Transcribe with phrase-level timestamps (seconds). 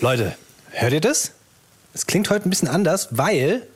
[0.00, 0.36] Leute,
[0.72, 1.32] hört ihr das?
[1.94, 3.66] Es klingt heute ein bisschen anders, weil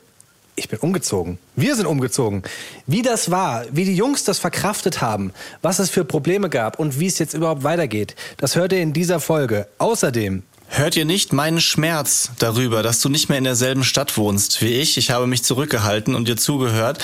[0.55, 1.39] ich bin umgezogen.
[1.55, 2.43] Wir sind umgezogen.
[2.85, 6.99] Wie das war, wie die Jungs das verkraftet haben, was es für Probleme gab und
[6.99, 9.67] wie es jetzt überhaupt weitergeht, das hört ihr in dieser Folge.
[9.79, 10.43] Außerdem
[10.73, 14.69] Hört ihr nicht meinen Schmerz darüber, dass du nicht mehr in derselben Stadt wohnst wie
[14.69, 14.97] ich?
[14.97, 17.03] Ich habe mich zurückgehalten und dir zugehört.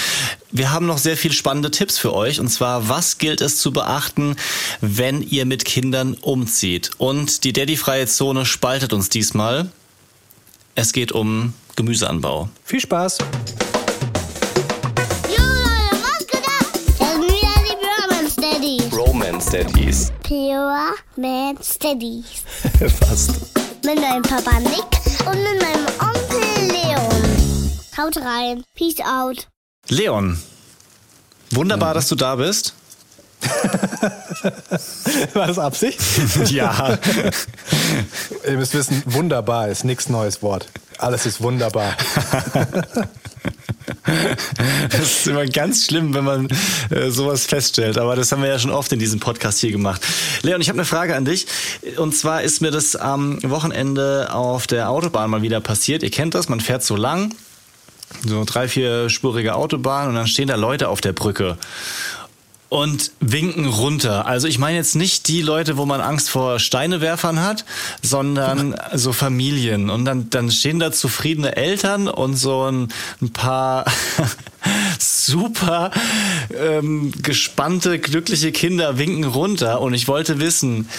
[0.51, 2.39] Wir haben noch sehr viel spannende Tipps für euch.
[2.39, 4.37] Und zwar, was gilt es zu beachten,
[4.79, 6.91] wenn ihr mit Kindern umzieht?
[6.97, 9.69] Und die Daddy-freie Zone spaltet uns diesmal.
[10.75, 12.47] Es geht um Gemüseanbau.
[12.63, 13.17] Viel Spaß!
[19.51, 20.11] Daddies.
[20.23, 22.43] Pure Man Steadies.
[22.99, 23.31] Fast.
[23.85, 24.83] Mit meinem Papa Nick
[25.25, 27.71] und mit meinem Onkel Leon.
[27.97, 28.63] Haut rein.
[28.75, 29.47] Peace out.
[29.87, 30.37] Leon,
[31.51, 32.73] wunderbar, dass du da bist.
[35.33, 35.99] War das Absicht?
[36.49, 36.97] Ja.
[38.45, 40.67] Ihr müsst wissen, wunderbar ist nichts neues Wort.
[40.97, 41.95] Alles ist wunderbar.
[44.89, 46.47] Das ist immer ganz schlimm, wenn man
[46.89, 47.97] äh, sowas feststellt.
[47.97, 50.01] Aber das haben wir ja schon oft in diesem Podcast hier gemacht.
[50.41, 51.47] Leon, ich habe eine Frage an dich.
[51.97, 56.03] Und zwar ist mir das am Wochenende auf der Autobahn mal wieder passiert.
[56.03, 57.33] Ihr kennt das, man fährt so lang,
[58.25, 61.57] so drei, vierspurige Autobahn und dann stehen da Leute auf der Brücke
[62.69, 64.25] und winken runter.
[64.25, 67.63] Also ich meine jetzt nicht die Leute, wo man Angst vor Steinewerfern hat,
[68.01, 69.89] sondern so Familien.
[69.89, 72.89] Und dann, dann stehen da zufriedene Eltern und so ein,
[73.21, 73.85] ein paar
[74.99, 75.91] super
[76.53, 79.79] ähm, gespannte, glückliche Kinder winken runter.
[79.79, 80.89] Und ich wollte wissen,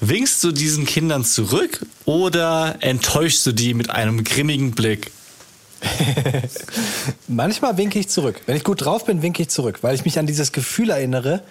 [0.00, 5.12] winkst du diesen Kindern zurück oder enttäuschst du die mit einem grimmigen Blick?
[7.28, 8.40] Manchmal winke ich zurück.
[8.46, 11.42] Wenn ich gut drauf bin, winke ich zurück, weil ich mich an dieses Gefühl erinnere,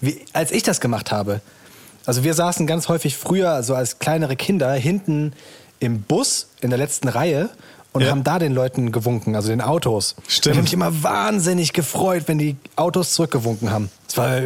[0.00, 1.40] wie, als ich das gemacht habe.
[2.04, 5.32] Also wir saßen ganz häufig früher, so als kleinere Kinder, hinten
[5.80, 7.50] im Bus in der letzten Reihe
[7.92, 8.10] und Ja.
[8.10, 10.16] haben da den Leuten gewunken, also den Autos.
[10.26, 10.46] Stimmt.
[10.54, 13.90] Ich habe mich immer wahnsinnig gefreut, wenn die Autos zurückgewunken haben.
[14.12, 14.42] Es war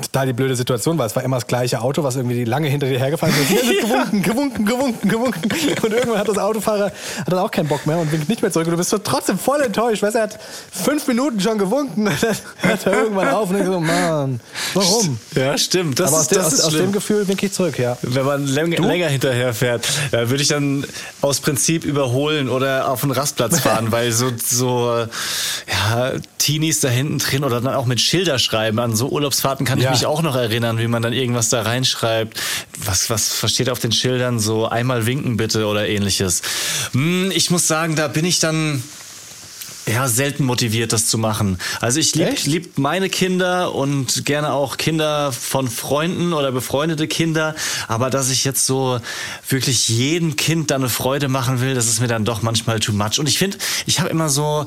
[0.00, 2.88] total die blöde Situation, weil es war immer das gleiche Auto, was irgendwie lange hinter
[2.88, 3.48] dir hergefahren ist.
[3.48, 5.50] Hier wird gewunken, gewunken, gewunken, gewunken.
[5.82, 6.92] Und irgendwann hat das Autofahrer hat
[7.32, 8.68] dann auch keinen Bock mehr und winkt nicht mehr zurück.
[8.68, 10.02] Und du bist so trotzdem voll enttäuscht.
[10.04, 10.38] Weißt du, er hat
[10.70, 12.06] fünf Minuten schon gewunken.
[12.12, 14.40] Und dann hört er irgendwann auf und denkt so, Mann,
[14.74, 15.18] warum?
[15.34, 15.98] Ja, stimmt.
[15.98, 17.96] Das Aber aus, ist, dem, das aus, ist aus dem Gefühl winke ich zurück, ja.
[18.02, 20.84] Wenn man läng länger hinterher fährt, äh, würde ich dann
[21.20, 25.06] aus Prinzip überholen oder auf einen Rastplatz fahren, weil so, so äh,
[25.70, 28.78] ja, Teenies da hinten drin oder dann auch mit Schilder schreiben.
[28.78, 29.92] An so Urlaubsfahrten kann Ja.
[29.92, 32.40] ich mich auch noch erinnern, wie man dann irgendwas da reinschreibt.
[32.84, 34.38] Was, was versteht auf den Schildern?
[34.40, 36.42] So einmal winken bitte oder ähnliches.
[36.92, 38.82] Hm, ich muss sagen, da bin ich dann
[39.86, 41.58] ja, selten motiviert, das zu machen.
[41.80, 42.46] Also ich lieb, Echt?
[42.46, 47.56] lieb meine Kinder und gerne auch Kinder von Freunden oder befreundete Kinder.
[47.88, 49.00] Aber dass ich jetzt so
[49.48, 52.92] wirklich jedem Kind da eine Freude machen will, das ist mir dann doch manchmal too
[52.92, 53.18] much.
[53.18, 54.66] Und ich finde, ich habe immer so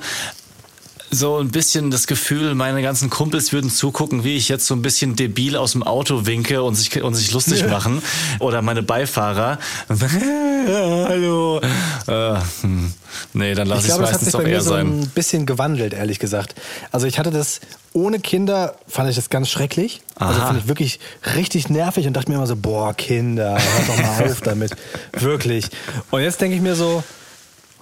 [1.12, 4.82] so ein bisschen das Gefühl, meine ganzen Kumpels würden zugucken, wie ich jetzt so ein
[4.82, 8.02] bisschen debil aus dem Auto winke und sich, und sich lustig machen.
[8.40, 9.60] Oder meine Beifahrer.
[9.88, 11.62] Hallo.
[12.08, 12.94] Äh, hm.
[13.34, 15.02] nee, dann lasse Ich ich es meistens doch eher so sein.
[15.02, 16.56] ein bisschen gewandelt, ehrlich gesagt.
[16.92, 17.62] Also ich hatte das
[17.94, 20.02] ohne Kinder, fand ich das ganz schrecklich.
[20.16, 20.48] Also Aha.
[20.48, 21.00] finde ich wirklich
[21.36, 24.72] richtig nervig und dachte mir immer so, boah, Kinder, hört doch mal auf damit.
[25.14, 25.68] Wirklich.
[26.12, 27.04] Und jetzt denke ich mir so,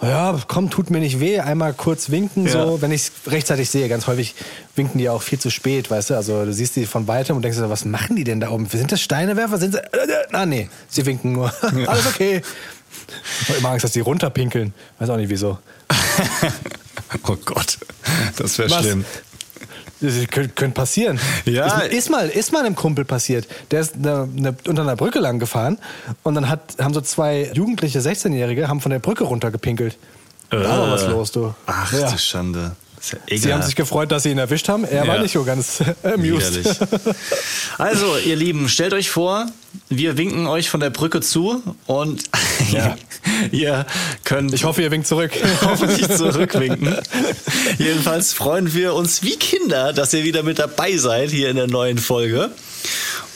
[0.03, 2.51] ja, komm, tut mir nicht weh, einmal kurz winken, Ja.
[2.51, 3.87] so, wenn ich es rechtzeitig sehe.
[3.89, 4.35] Ganz häufig
[4.75, 6.15] winken die auch viel zu spät, weißt du?
[6.15, 8.67] Also du siehst die von weitem und denkst dir, was machen die denn da oben?
[8.67, 9.57] Sind das Steinewerfer?
[9.57, 9.81] Sind sie.
[10.31, 11.53] Ah, nee, sie winken nur.
[11.87, 12.41] Alles okay.
[13.41, 14.73] Ich habe immer Angst, dass die runterpinkeln.
[14.99, 15.57] Weiß auch nicht wieso.
[17.27, 17.77] Oh Gott,
[18.37, 19.05] das wäre schlimm.
[20.03, 21.19] Das könnte, passieren.
[21.45, 21.79] Ja.
[21.79, 23.47] Ist, ist, mal, ist mal einem Kumpel passiert.
[23.71, 25.79] Der ist eine, eine, unter einer Brücke lang gefahren
[26.23, 29.97] und dann hat, haben so zwei jugendliche 16-Jährige haben von der Brücke runtergepinkelt.
[30.49, 31.45] Da war was los, du.
[31.47, 31.51] Äh.
[31.67, 32.11] Ach Ja.
[32.11, 32.75] du Schande.
[32.97, 34.83] Das ist ja Sie haben sich gefreut, dass sie ihn erwischt haben.
[34.85, 35.21] Er war Ja.
[35.21, 36.55] nicht so ganz amused.
[36.55, 36.77] Widerlich.
[37.77, 39.47] Also, ihr Lieben, stellt euch vor,
[39.89, 42.23] wir winken euch von der Brücke zu und
[42.71, 42.95] Ja.
[43.51, 43.85] ihr
[44.23, 45.31] könnt Ich hoffe, ihr winkt zurück.
[45.61, 46.95] hoffentlich zurückwinken.
[47.77, 51.67] Jedenfalls freuen wir uns wie Kinder, dass ihr wieder mit dabei seid hier in der
[51.67, 52.51] neuen Folge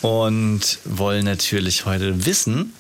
[0.02, 2.74] und wollen natürlich heute wissen,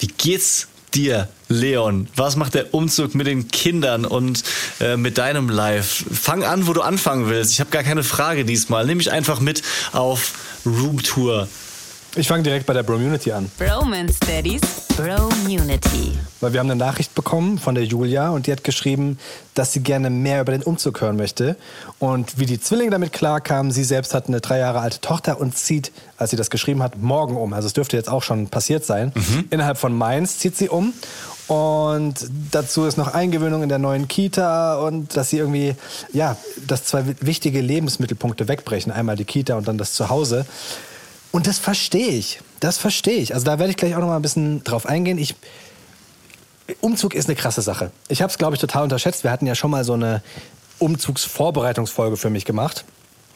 [0.00, 2.08] wie geht's dir, Leon?
[2.16, 4.42] Was macht der Umzug mit den Kindern und
[4.80, 6.04] äh, mit deinem Live?
[6.12, 7.52] Fang an, wo du anfangen willst.
[7.52, 8.86] Ich habe gar keine Frage diesmal.
[8.86, 10.32] Nimm mich einfach mit auf
[10.66, 11.48] Roomtour.
[12.14, 13.50] Ich fange direkt bei der Bromunity an.
[13.56, 14.60] Bromance Daddies,
[14.98, 16.12] Bromunity.
[16.42, 19.18] Weil wir haben eine Nachricht bekommen von der Julia und die hat geschrieben,
[19.54, 21.56] dass sie gerne mehr über den Umzug hören möchte.
[21.98, 25.56] Und wie die Zwillinge damit klarkamen, sie selbst hat eine drei Jahre alte Tochter und
[25.56, 27.54] zieht, als sie das geschrieben hat, morgen um.
[27.54, 29.14] Also es dürfte jetzt auch schon passiert sein.
[29.48, 30.92] Innerhalb von Mainz zieht sie um.
[31.48, 35.76] Und dazu ist noch Eingewöhnung in der neuen Kita und dass sie irgendwie,
[36.12, 36.36] ja,
[36.66, 38.92] dass zwei wichtige Lebensmittelpunkte wegbrechen.
[38.92, 40.44] Einmal die Kita und dann das Zuhause.
[41.32, 42.40] Und das verstehe ich.
[42.60, 43.34] Das verstehe ich.
[43.34, 45.18] Also da werde ich gleich auch noch mal ein bisschen drauf eingehen.
[45.18, 45.34] Ich,
[46.80, 47.90] Umzug ist eine krasse Sache.
[48.08, 49.24] Ich habe es, glaube ich, total unterschätzt.
[49.24, 50.22] Wir hatten ja schon mal so eine
[50.78, 52.84] Umzugsvorbereitungsfolge für mich gemacht.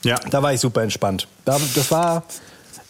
[0.04, 0.16] Ja.
[0.30, 1.26] Da war ich super entspannt.
[1.44, 2.24] Da, das war,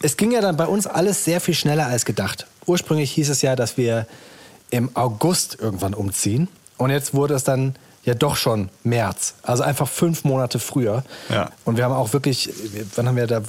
[0.02, 2.46] es ging ja dann bei uns alles sehr viel schneller als gedacht.
[2.66, 4.06] Ursprünglich hieß es ja, dass wir
[4.70, 6.48] im August irgendwann umziehen.
[6.76, 7.76] Und jetzt wurde es dann
[8.06, 9.34] ja doch schon März.
[9.42, 11.04] Also einfach fünf Monate früher.
[11.28, 11.50] Ja.
[11.64, 12.50] Und wir haben auch wirklich,
[12.94, 13.42] wann haben wir da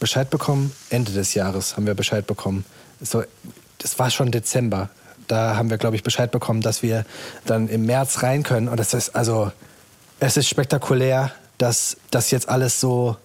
[0.00, 0.72] Bescheid bekommen?
[0.90, 2.64] Ende des Jahres haben wir Bescheid bekommen.
[3.00, 3.22] So,
[3.78, 4.88] das war schon Dezember.
[5.28, 7.04] Da haben wir, glaube ich, Bescheid bekommen, dass wir
[7.44, 8.68] dann im März rein können.
[8.68, 9.52] Und das ist also,
[10.20, 13.16] es ist spektakulär, dass das jetzt alles so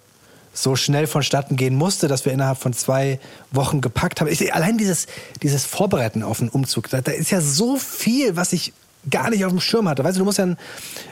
[0.56, 3.19] so schnell vonstatten gehen musste, dass wir innerhalb von zwei
[3.50, 4.27] Wochen gepackt haben.
[4.27, 5.07] Ich, allein dieses,
[5.41, 8.71] dieses Vorbereiten auf einen Umzug, da, da ist ja so viel, was ich
[9.09, 10.03] gar nicht auf dem Schirm hatte.
[10.03, 10.57] Weißt du, du musst ja ein,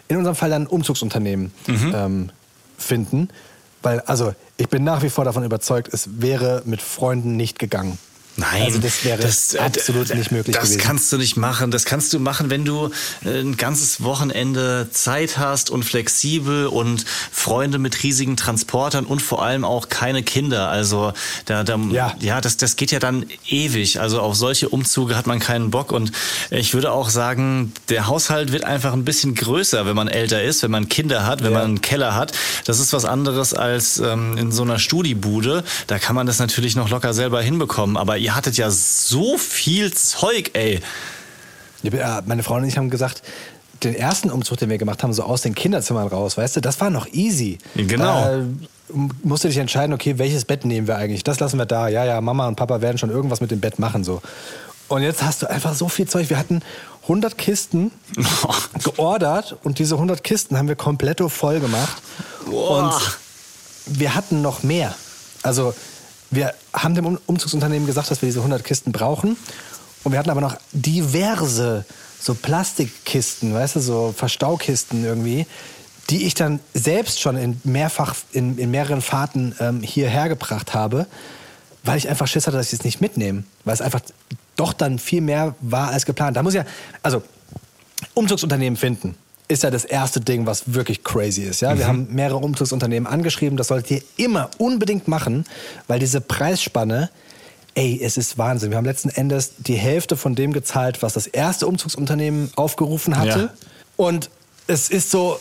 [0.08, 1.52] in unserem Fall dann ein Umzugsunternehmen
[1.94, 2.30] ähm,
[2.78, 3.30] finden.
[3.82, 7.98] Weil, also, ich bin nach wie vor davon überzeugt, es wäre mit Freunden nicht gegangen.
[8.38, 10.82] Nein, Also das wäre äh, absolut d- nicht möglich Das gewesen.
[10.82, 11.70] kannst du nicht machen.
[11.70, 12.90] Das kannst du machen, wenn du
[13.26, 19.44] äh, ein ganzes Wochenende Zeit hast und flexibel und Freunde mit riesigen Transportern und vor
[19.44, 20.70] allem auch keine Kinder.
[20.70, 21.12] Also
[21.46, 22.16] da, da Ja.
[22.22, 24.00] ja, das, das geht ja dann ewig.
[24.00, 25.92] Also auf solche Umzüge hat man keinen Bock.
[25.92, 26.12] Und
[26.52, 30.64] ich würde auch sagen, der Haushalt wird einfach ein bisschen größer, wenn man älter ist,
[30.64, 31.60] wenn man Kinder hat, wenn Ja.
[31.60, 32.32] man einen Keller hat.
[32.66, 35.64] Das ist was anderes als ähm, in so einer Studibude.
[35.88, 37.98] Da kann man das natürlich noch locker selber hinbekommen.
[37.98, 40.80] Aber ihr hattet ja so viel Zeug, ey.
[41.84, 43.24] Ja, meine Frau und ich haben gesagt,
[43.84, 46.80] den ersten Umzug, den wir gemacht haben, so aus den Kinderzimmern raus, weißt du, das
[46.80, 47.58] war noch easy.
[47.76, 48.22] Genau.
[48.22, 48.44] Da
[49.24, 51.24] musst du dich entscheiden, okay, welches Bett nehmen wir eigentlich?
[51.24, 51.88] Das lassen wir da.
[51.88, 54.22] Ja, ja, Mama und Papa werden schon irgendwas mit dem Bett machen, so.
[54.88, 56.30] Und jetzt hast du einfach so viel Zeug.
[56.30, 56.62] Wir hatten
[57.04, 57.92] 100 Kisten
[58.84, 62.02] geordert und diese 100 Kisten haben wir kompletto voll gemacht.
[62.46, 62.94] Boah.
[63.88, 64.94] Und wir hatten noch mehr.
[65.44, 65.74] Also
[66.32, 69.38] wir haben dem Um- Umzugsunternehmen gesagt, dass wir diese 100 Kisten brauchen.
[70.04, 71.86] Und wir hatten aber noch diverse
[72.20, 75.46] so Plastikkisten, weißt du, so Verstaukisten irgendwie,
[76.10, 81.08] die ich dann selbst schon in mehrfach, in, in mehreren Fahrten ähm, hierher gebracht habe,
[81.84, 83.44] weil ich einfach Schiss hatte, dass ich es nicht mitnehme.
[83.66, 84.02] Weil es einfach
[84.56, 86.38] doch dann viel mehr war als geplant.
[86.38, 86.66] Da muss ja,
[87.04, 87.24] also
[88.14, 89.16] Umzugsunternehmen finden
[89.52, 91.62] ist ja das erste Ding, was wirklich crazy ist.
[91.62, 91.78] Ja?
[91.78, 95.46] Wir haben mehrere Umzugsunternehmen angeschrieben, das solltet ihr immer unbedingt machen,
[95.88, 97.10] weil diese Preisspanne,
[97.76, 98.72] ey, es ist Wahnsinn.
[98.72, 103.40] Wir haben letzten Endes die Hälfte von dem gezahlt, was das erste Umzugsunternehmen aufgerufen hatte.
[103.40, 103.54] Ja.
[103.98, 104.30] Und
[104.68, 105.38] es ist so,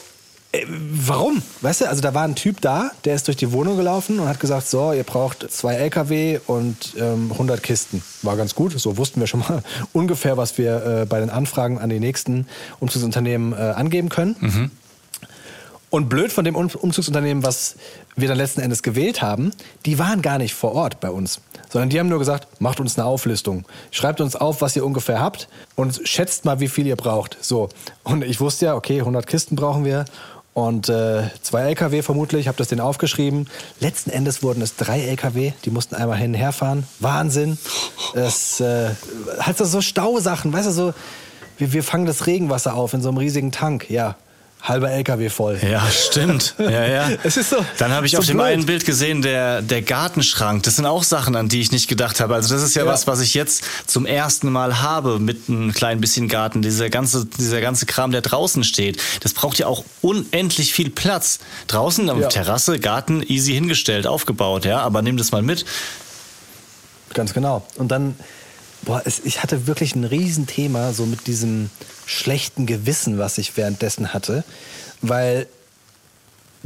[0.53, 1.43] äh, warum?
[1.61, 4.29] Weißt du, also da war ein Typ da, der ist durch die Wohnung gelaufen und
[4.29, 8.03] hat gesagt, so, ihr braucht zwei LKW und ähm, 100 Kisten.
[8.23, 9.63] War ganz gut, so wussten wir schon mal
[9.93, 12.47] ungefähr, was wir äh, bei den Anfragen an die nächsten
[12.81, 14.71] Umzugsunternehmen äh, angeben können.
[15.91, 17.75] Und blöd von dem Um- Umzugsunternehmen, was
[18.15, 19.51] wir dann letzten Endes gewählt haben,
[19.87, 21.41] die waren gar nicht vor Ort bei uns.
[21.69, 23.65] Sondern die haben nur gesagt, macht uns eine Auflistung.
[23.91, 27.39] Schreibt uns auf, was ihr ungefähr habt und schätzt mal, wie viel ihr braucht.
[27.41, 27.69] So.
[28.05, 30.05] Und ich wusste ja, okay, 100 Kisten brauchen wir
[30.61, 33.49] und äh, zwei LKW vermutlich, habe das denen aufgeschrieben.
[33.81, 36.85] Letzten Endes wurden es drei LKW, die mussten einmal hin und her fahren.
[36.99, 37.59] Wahnsinn.
[38.15, 38.91] Es äh,
[39.57, 40.95] so- so Stausachen, weißt du, so,
[41.59, 43.91] wir, wir fangen das Regenwasser auf in so einem riesigen Tank.
[43.91, 44.17] Ja,
[44.63, 45.59] halber LKW voll.
[45.63, 46.55] Ja, stimmt.
[46.59, 47.11] Ja, ja.
[47.25, 48.47] Es ist so- Dann habe ich so auf dem blöd.
[48.47, 50.63] einen Bild gesehen, der, der Gartenschrank.
[50.65, 52.35] Das sind auch Sachen, an die ich nicht gedacht habe.
[52.35, 52.91] Also das ist ja, Ja.
[52.93, 56.61] was, was ich jetzt zum ersten Mal habe mit einem kleinen bisschen Garten.
[56.63, 59.01] Dieser ganze, dieser ganze Kram, der draußen steht.
[59.21, 61.39] Das braucht ja auch unendlich viel Platz.
[61.67, 62.29] Draußen auf Ja.
[62.29, 64.81] Terrasse, Garten, easy hingestellt, aufgebaut, ja.
[64.81, 65.65] Aber nimm das mal mit.
[67.15, 67.67] Ganz genau.
[67.77, 68.15] Und dann,
[68.83, 71.71] boah, es, ich hatte wirklich ein Riesenthema so mit diesem
[72.11, 74.45] schlechten Gewissen, was ich währenddessen hatte,
[75.01, 75.47] weil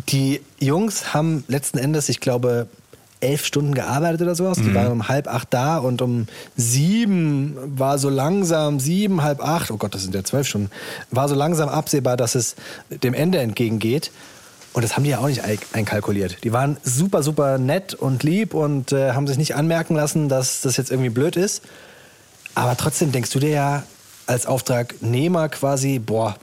[0.09, 2.67] die Jungs haben letzten Endes, ich glaube,
[3.21, 4.59] elf Stunden gearbeitet oder sowas.
[4.59, 9.71] Die waren um halb acht da und um sieben war so langsam, sieben, halb acht,
[9.71, 10.71] oh Gott, das sind ja zwölf Stunden,
[11.11, 12.57] war so langsam absehbar, dass es
[12.91, 14.11] dem Ende entgegengeht.
[14.75, 16.39] Und das haben die ja auch nicht ein- einkalkuliert.
[16.43, 20.63] Die waren super, super nett und lieb und äh, haben sich nicht anmerken lassen, dass
[20.63, 21.63] das jetzt irgendwie blöd ist.
[22.57, 23.83] Aber trotzdem denkst du dir ja
[24.27, 26.37] als Auftragnehmer quasi, boah,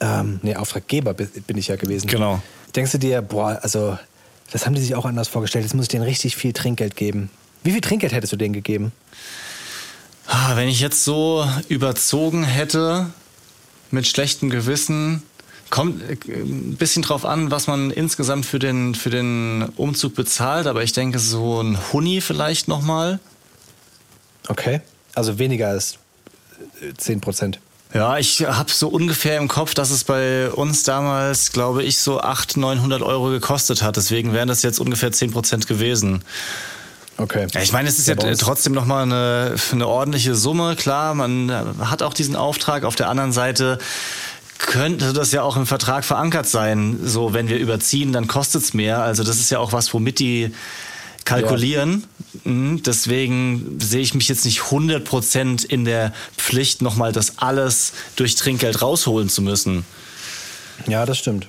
[0.00, 2.06] ähm, nee, Auftraggeber bi- bin ich ja gewesen.
[2.06, 2.40] Genau.
[2.74, 3.98] Denkst du dir, boah, also
[4.52, 5.64] das haben die sich auch anders vorgestellt.
[5.64, 7.30] Jetzt muss ich denen richtig viel Trinkgeld geben.
[7.62, 8.92] Wie viel Trinkgeld hättest du denen gegeben?
[10.26, 13.06] Ah, Wenn ich jetzt so überzogen hätte,
[13.90, 15.22] mit schlechtem Gewissen,
[15.70, 20.66] kommt äh, ein bisschen drauf an, was man insgesamt für den, für den Umzug bezahlt,
[20.66, 23.18] aber ich denke so ein Huni vielleicht nochmal.
[24.48, 24.80] Okay.
[25.14, 25.98] Also weniger als
[26.96, 27.58] 10 Prozent.
[27.94, 32.20] Ja, ich habe so ungefähr im Kopf, dass es bei uns damals, glaube ich, so
[32.20, 33.96] 800, 900 Euro gekostet hat.
[33.96, 36.22] Deswegen wären das jetzt ungefähr 10 Prozent gewesen.
[37.18, 37.46] Okay.
[37.54, 40.76] Ja, ich meine, es ist ja, uns- trotzdem nochmal eine, eine ordentliche Summe.
[40.76, 42.84] Klar, man hat auch diesen Auftrag.
[42.84, 43.78] Auf der anderen Seite
[44.58, 46.98] könnte das ja auch im Vertrag verankert sein.
[47.02, 49.00] So, wenn wir überziehen, dann kostet es mehr.
[49.02, 50.52] Also das ist ja auch was, womit die
[51.26, 52.04] kalkulieren.
[52.44, 58.36] Mhm, Deswegen sehe ich mich jetzt nicht 100% in der Pflicht, nochmal das alles durch
[58.36, 59.84] Trinkgeld rausholen zu müssen.
[60.86, 61.48] Ja, das stimmt.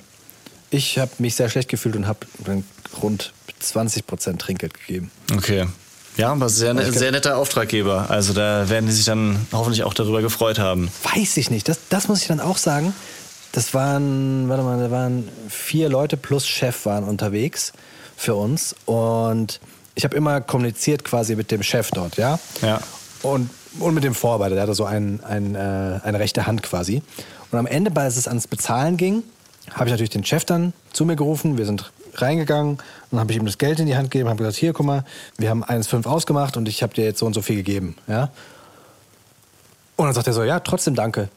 [0.70, 2.20] Ich habe mich sehr schlecht gefühlt und habe
[3.00, 3.32] rund
[3.62, 5.10] 20% Trinkgeld gegeben.
[5.34, 5.66] Okay.
[6.16, 8.10] Ja, aber sehr, ich kann- sehr netter Auftraggeber.
[8.10, 10.90] Also da werden die sich dann hoffentlich auch darüber gefreut haben.
[11.14, 11.68] Weiß ich nicht.
[11.68, 12.92] Das, das muss ich dann auch sagen.
[13.52, 17.72] Das waren, warte mal, da waren vier Leute plus Chef waren unterwegs
[18.18, 18.74] für uns.
[18.84, 19.60] Und
[19.94, 22.38] ich habe immer kommuniziert quasi mit dem Chef dort, ja?
[22.60, 22.80] Ja.
[23.22, 23.48] Und,
[23.78, 27.02] und mit dem Vorarbeiter, der hatte so ein, ein, äh, eine rechte Hand quasi.
[27.50, 29.22] Und am Ende, als es ans Bezahlen ging,
[29.72, 31.56] habe ich natürlich den Chef dann zu mir gerufen.
[31.56, 32.82] Wir sind reingegangen und
[33.12, 35.04] dann habe ich ihm das Geld in die Hand gegeben, habe gesagt, hier, guck mal,
[35.36, 38.30] wir haben 1,5 ausgemacht und ich habe dir jetzt so und so viel gegeben, ja?
[39.96, 41.28] Und dann sagt er so, ja, trotzdem danke.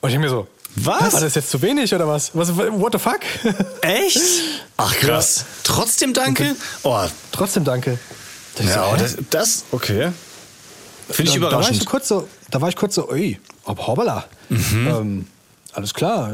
[0.00, 0.46] Und ich mir so,
[0.76, 1.12] Was?
[1.14, 2.30] War das jetzt zu wenig oder was?
[2.34, 3.20] was what the fuck?
[3.82, 4.20] Echt?
[4.76, 5.44] Ach krass.
[5.64, 6.54] Trotzdem danke?
[6.82, 6.98] Oh,
[7.32, 7.98] trotzdem danke.
[8.56, 10.12] Da ich ja, so, das, das, okay.
[11.10, 11.82] Finde ich da, da war ich überraschend.
[11.82, 14.24] so kurz so, da war ich kurz so, ui, ob hoppala.
[14.48, 14.86] Mhm.
[14.86, 15.26] Ähm,
[15.72, 16.32] alles klar.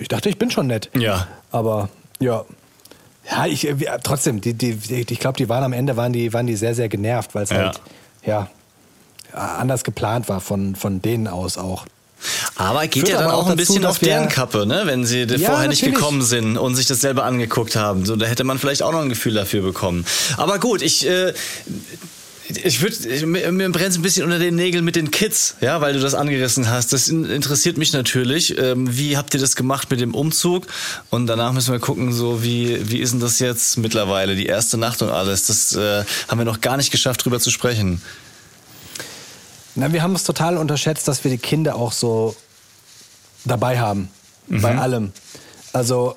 [0.00, 0.90] Ich dachte, ich bin schon nett.
[0.96, 1.26] Ja.
[1.50, 1.88] Aber
[2.20, 2.44] ja.
[3.28, 6.46] Ja, ich, äh, trotzdem, die, die, ich glaube, die waren am Ende waren die, waren
[6.46, 7.56] die sehr, sehr genervt, weil es Ja.
[7.56, 7.80] halt
[8.24, 8.48] ja,
[9.32, 11.86] anders geplant war von, von denen aus auch.
[12.56, 14.82] Aber geht Führt ja dann auch auch ein bisschen auf deren Kappe, ne?
[14.84, 15.94] wenn sie Ja, vorher nicht natürlich.
[15.94, 18.06] gekommen sind und sich das selber angeguckt haben.
[18.06, 20.04] So, da hätte man vielleicht auch noch ein Gefühl dafür bekommen.
[20.36, 21.06] Aber gut, ich.
[21.06, 21.32] Äh,
[22.62, 25.98] ich würde, mir, brennt ein bisschen unter den Nägeln mit den Kids, ja, weil du
[25.98, 26.92] das angerissen hast.
[26.92, 28.56] Das in- interessiert mich natürlich.
[28.56, 30.68] Ähm, wie habt ihr das gemacht mit dem Umzug?
[31.10, 34.78] Und danach müssen wir gucken, so wie, wie ist denn das jetzt mittlerweile, die erste
[34.78, 35.46] Nacht und alles?
[35.48, 38.00] Das äh, haben wir noch gar nicht geschafft, drüber zu sprechen.
[39.76, 42.34] Na, wir haben es total unterschätzt, dass wir die Kinder auch so
[43.44, 44.08] dabei haben.
[44.48, 45.12] Bei allem.
[45.72, 46.16] Also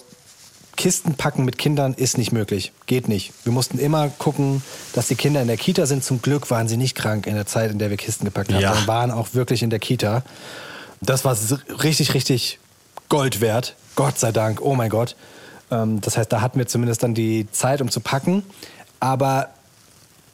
[0.77, 2.71] Kisten packen mit Kindern ist nicht möglich.
[2.85, 3.33] Geht nicht.
[3.43, 4.63] Wir mussten immer gucken,
[4.93, 6.03] dass die Kinder in der Kita sind.
[6.03, 8.61] Zum Glück waren sie nicht krank in der Zeit, in der wir Kisten gepackt haben,
[8.61, 8.69] Ja.
[8.69, 10.23] sondern waren auch wirklich in der Kita.
[11.01, 11.35] Das war
[11.83, 12.59] richtig, richtig
[13.09, 13.75] Gold wert.
[13.95, 14.61] Gott sei Dank.
[14.61, 15.15] Oh mein Gott.
[15.71, 18.43] Ähm, Das heißt, da hatten wir zumindest dann die Zeit, um zu packen.
[19.01, 19.49] Aber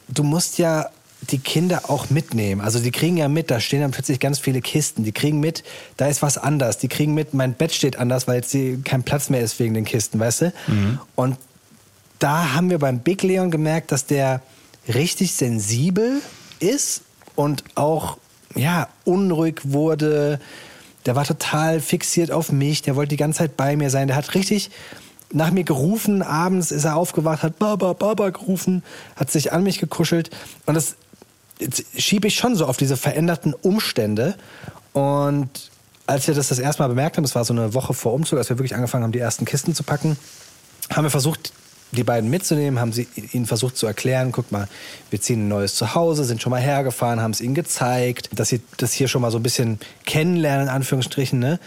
[0.09, 0.89] du musst ja
[1.31, 2.61] die Kinder auch mitnehmen.
[2.61, 5.03] Also die kriegen ja mit, da stehen dann plötzlich ganz viele Kisten.
[5.03, 5.63] Die kriegen mit,
[5.97, 6.77] da ist was anders.
[6.77, 8.55] Die kriegen mit, mein Bett steht anders, weil jetzt
[8.85, 10.53] kein Platz mehr ist wegen den Kisten, weißt du?
[11.15, 11.37] Und
[12.19, 14.41] da haben wir beim Big Leon gemerkt, dass der
[14.87, 16.21] richtig sensibel
[16.59, 17.01] ist
[17.35, 18.17] und auch
[18.55, 20.39] ja, unruhig wurde.
[21.05, 24.07] Der war total fixiert auf mich, der wollte die ganze Zeit bei mir sein.
[24.07, 24.71] Der hat richtig
[25.31, 28.83] nach mir gerufen, abends ist er aufgewacht, hat Baba, Baba gerufen,
[29.15, 30.29] hat sich an mich gekuschelt.
[30.65, 30.95] Und das
[31.97, 34.35] schiebe ich schon so auf diese veränderten Umstände.
[34.93, 35.71] Und
[36.07, 38.37] als wir das das erste Mal bemerkt haben, das war so eine Woche vor Umzug,
[38.37, 40.17] als wir wirklich angefangen haben, die ersten Kisten zu packen,
[40.89, 41.51] haben wir versucht,
[41.91, 44.67] die beiden mitzunehmen, haben sie ihnen versucht zu erklären, guck mal,
[45.09, 48.61] wir ziehen ein neues Zuhause, sind schon mal hergefahren, haben es ihnen gezeigt, dass sie
[48.77, 51.39] das hier schon mal so ein bisschen kennenlernen, in Anführungsstrichen.
[51.39, 51.59] Ne?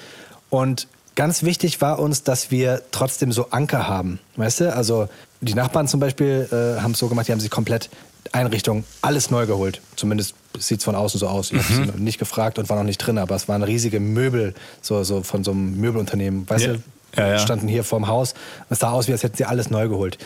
[0.50, 4.20] Und ganz wichtig war uns, dass wir trotzdem so Anker haben.
[4.36, 4.74] Weißt du?
[4.74, 5.08] Also
[5.40, 7.90] die Nachbarn zum Beispiel äh, haben es so gemacht, die haben sich komplett
[8.32, 9.80] Einrichtung, alles neu geholt.
[9.96, 11.52] Zumindest sieht es von außen so aus.
[11.52, 14.54] Ich habe sie nicht gefragt und war noch nicht drin, aber es waren riesige Möbel,
[14.82, 16.48] so, so von so einem Möbelunternehmen.
[16.48, 16.72] Weißt Ja.
[16.74, 16.82] du,
[17.16, 17.38] Ja, ja.
[17.38, 18.34] standen hier vorm Haus.
[18.70, 20.18] Es sah aus, wie als hätten sie alles neu geholt.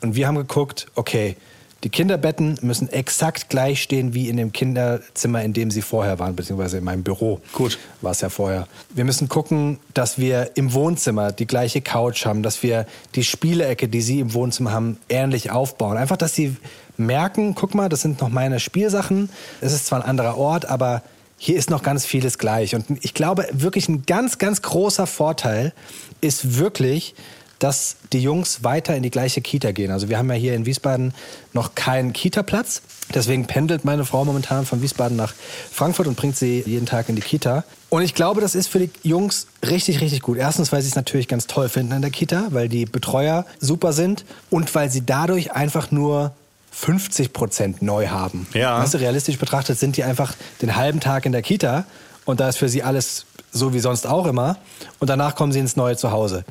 [0.00, 1.36] Und wir haben geguckt, okay,
[1.84, 6.36] die Kinderbetten müssen exakt gleich stehen wie in dem Kinderzimmer, in dem sie vorher waren,
[6.36, 7.40] beziehungsweise in meinem Büro.
[7.54, 7.78] Gut.
[8.02, 8.68] War es ja vorher.
[8.94, 13.88] Wir müssen gucken, dass wir im Wohnzimmer die gleiche Couch haben, dass wir die Spielecke,
[13.88, 15.96] die sie im Wohnzimmer haben, ähnlich aufbauen.
[15.96, 16.56] Einfach, dass sie
[17.00, 19.30] merken, guck mal, das sind noch meine Spielsachen.
[19.60, 21.02] Es ist zwar ein anderer Ort, aber
[21.36, 22.74] hier ist noch ganz vieles gleich.
[22.74, 25.72] Und ich glaube, wirklich ein ganz, ganz großer Vorteil
[26.20, 27.14] ist wirklich,
[27.60, 29.90] dass die Jungs weiter in die gleiche Kita gehen.
[29.90, 31.12] Also wir haben ja hier in Wiesbaden
[31.52, 32.82] noch keinen Kita-Platz.
[33.14, 35.34] Deswegen pendelt meine Frau momentan von Wiesbaden nach
[35.70, 37.64] Frankfurt und bringt sie jeden Tag in die Kita.
[37.90, 40.38] Und ich glaube, das ist für die Jungs richtig, richtig gut.
[40.38, 43.92] Erstens, weil sie es natürlich ganz toll finden in der Kita, weil die Betreuer super
[43.92, 46.32] sind und weil sie dadurch einfach nur
[46.70, 48.46] 50 Prozent neu haben.
[48.54, 48.80] Ja.
[48.80, 51.84] Weißt du, realistisch betrachtet sind die einfach den halben Tag in der Kita
[52.24, 54.58] und da ist für sie alles so wie sonst auch immer
[54.98, 56.44] und danach kommen sie ins neue Zuhause.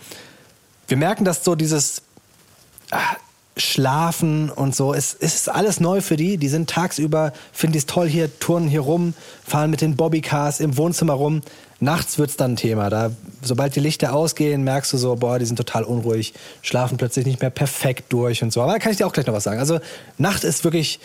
[0.87, 2.01] Wir merken, dass so dieses
[2.91, 2.97] ah,
[3.59, 4.93] schlafen und so.
[4.93, 6.37] Es, es ist alles neu für die.
[6.37, 9.13] Die sind tagsüber, finden die es toll hier, turnen hier rum,
[9.45, 11.41] fahren mit den Bobbycars im Wohnzimmer rum.
[11.81, 12.89] Nachts wird's dann ein Thema.
[12.89, 17.25] Da, sobald die Lichter ausgehen, merkst du so, boah, die sind total unruhig, schlafen plötzlich
[17.25, 18.61] nicht mehr perfekt durch und so.
[18.61, 19.59] Aber da kann ich dir auch gleich noch was sagen.
[19.59, 19.79] Also
[20.17, 20.99] Nacht ist wirklich,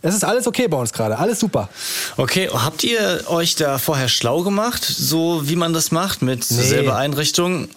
[0.00, 1.68] es ist alles okay bei uns gerade, alles super.
[2.16, 6.62] Okay, habt ihr euch da vorher schlau gemacht, so wie man das macht, mit Nee.
[6.62, 7.68] selber Einrichtung?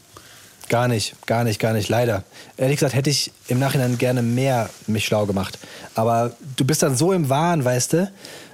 [0.70, 2.24] Gar nicht, gar nicht, gar nicht, leider.
[2.58, 5.58] Ehrlich gesagt hätte ich im Nachhinein gerne mehr mich schlau gemacht.
[5.96, 8.12] Aber du bist dann so im Wahn, weißt du?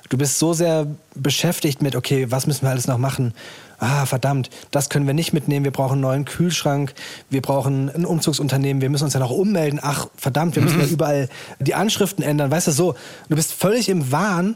[0.10, 0.86] Du bist so sehr
[1.16, 3.34] beschäftigt mit, okay, was müssen wir alles noch machen?
[3.84, 5.66] Ah, verdammt, das können wir nicht mitnehmen.
[5.66, 6.94] Wir brauchen einen neuen Kühlschrank.
[7.30, 8.82] Wir brauchen ein Umzugsunternehmen.
[8.82, 9.80] Wir müssen uns ja noch ummelden.
[9.84, 11.28] Ach, verdammt, wir müssen ja überall
[11.60, 12.50] die Anschriften ändern.
[12.50, 12.96] Weißt du, so.
[13.28, 14.56] Du bist völlig im Wahn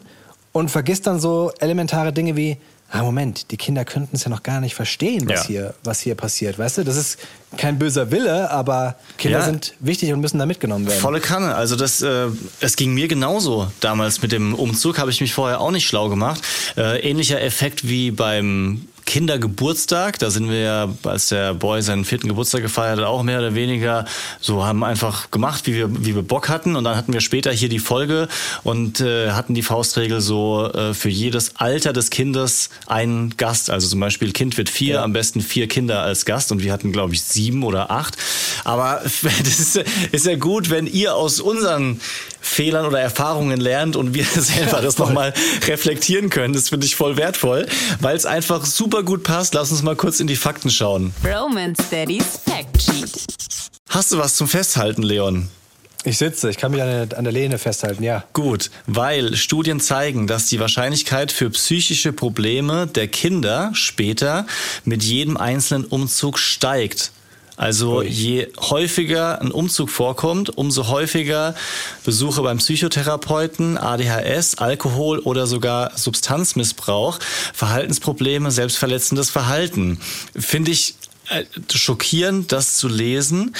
[0.53, 2.55] und vergisst dann so elementare Dinge wie,
[2.89, 5.47] ah, Moment, die Kinder könnten es ja noch gar nicht verstehen, was, Ja.
[5.47, 6.57] hier, was hier passiert.
[6.57, 7.19] Weißt du, das ist
[7.57, 9.45] kein böser Wille, aber Kinder Ja.
[9.45, 11.01] sind wichtig und müssen da mitgenommen werden.
[11.01, 11.53] Volle Kanne.
[11.53, 12.27] Also das, äh,
[12.61, 14.99] es ging mir genauso damals mit dem Umzug.
[14.99, 16.41] Habe ich mich vorher auch nicht schlau gemacht.
[16.77, 20.19] Äh, ähnlicher Effekt wie beim Kindergeburtstag.
[20.19, 23.55] Da sind wir ja, als der Boy seinen vierten Geburtstag gefeiert hat, auch mehr oder
[23.55, 24.05] weniger
[24.39, 26.75] so haben einfach gemacht, wie wir, wie wir Bock hatten.
[26.75, 28.27] Und dann hatten wir später hier die Folge
[28.63, 33.69] und äh, hatten die Faustregel so äh, für jedes Alter des Kindes einen Gast.
[33.69, 36.51] Also zum Beispiel Kind wird vier, am besten vier Kinder als Gast.
[36.51, 38.17] Und wir hatten, glaube ich, sieben oder acht.
[38.65, 42.01] Aber das ist, ist ja gut, wenn ihr aus unseren
[42.47, 45.33] Fehlern oder Erfahrungen lernt und wir selber das nochmal
[45.67, 46.53] reflektieren können.
[46.53, 47.67] Das finde ich voll wertvoll,
[47.99, 49.53] weil es einfach super gut passt.
[49.53, 51.13] Lass uns mal kurz in die Fakten schauen.
[51.23, 53.25] Romance Daddy's Fact Sheet.
[53.89, 55.49] Hast du was zum Festhalten, Leon?
[56.03, 58.23] Ich sitze, ich kann mich an der, an der Lehne festhalten, ja.
[58.31, 64.45] Gut, weil Studien zeigen, dass die Wahrscheinlichkeit für psychische Probleme der Kinder später
[64.85, 67.11] mit jedem einzelnen Umzug steigt.
[67.57, 71.55] Also je häufiger ein Umzug vorkommt, umso häufiger
[72.05, 77.19] Besuche beim Psychotherapeuten, ADHS, Alkohol oder sogar Substanzmissbrauch,
[77.53, 79.99] Verhaltensprobleme, selbstverletzendes Verhalten.
[80.35, 80.93] Finde ich
[81.29, 83.55] äh, schockierend, das zu lesen.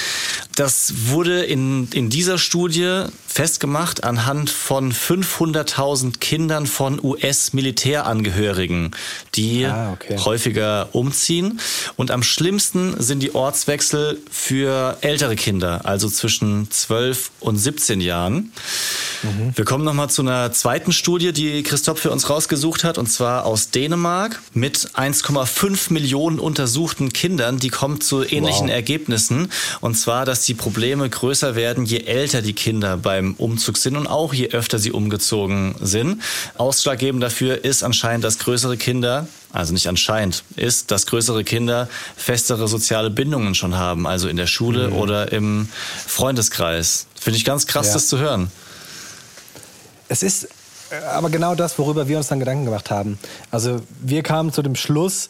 [0.55, 8.91] Das wurde in, in dieser Studie festgemacht anhand von 500.000 Kindern von US-Militärangehörigen,
[9.35, 10.17] die Ah, okay.
[10.17, 11.59] häufiger umziehen.
[11.95, 18.51] Und am schlimmsten sind die Ortswechsel für ältere Kinder, also zwischen 12 und 17 Jahren.
[19.55, 23.45] Wir kommen nochmal zu einer zweiten Studie, die Christoph für uns rausgesucht hat, und zwar
[23.45, 27.57] aus Dänemark mit 1,5 Millionen untersuchten Kindern.
[27.59, 28.73] Die kommt zu ähnlichen Wow.
[28.75, 29.51] Ergebnissen.
[29.81, 34.07] Und zwar, dass die Probleme größer werden, je älter die Kinder beim Umzug sind und
[34.07, 36.21] auch je öfter sie umgezogen sind.
[36.57, 42.67] Ausschlaggebend dafür ist anscheinend, dass größere Kinder also nicht anscheinend, ist, dass größere Kinder festere
[42.67, 45.69] soziale Bindungen schon haben, also in der Schule oder im
[46.05, 47.07] Freundeskreis.
[47.19, 47.93] Finde ich ganz krass, Ja.
[47.93, 48.51] das zu hören.
[50.09, 50.49] Es ist
[50.89, 53.17] äh, aber genau das, worüber wir uns dann Gedanken gemacht haben.
[53.51, 55.29] Also wir kamen zu dem Schluss,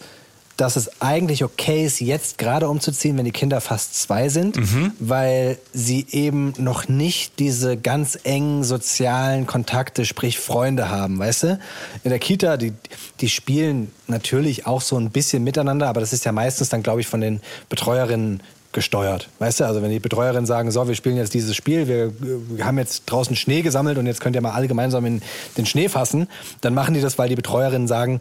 [0.57, 4.57] dass es eigentlich okay ist, jetzt gerade umzuziehen, wenn die Kinder fast zwei sind,
[4.99, 11.59] weil sie eben noch nicht diese ganz engen sozialen Kontakte, sprich Freunde haben, weißt du?
[12.03, 12.73] In der Kita, die,
[13.21, 17.01] die spielen natürlich auch so ein bisschen miteinander, aber das ist ja meistens dann, glaube
[17.01, 17.39] ich, von den
[17.69, 18.41] Betreuerinnen
[18.73, 19.29] gesteuert.
[19.39, 22.65] Weißt du, also wenn die Betreuerinnen sagen, so, wir spielen jetzt dieses Spiel, wir, wir
[22.65, 25.21] haben jetzt draußen Schnee gesammelt und jetzt könnt ihr mal alle gemeinsam in
[25.57, 26.27] den Schnee fassen,
[26.61, 28.19] dann machen die das, weil die Betreuerinnen sagen,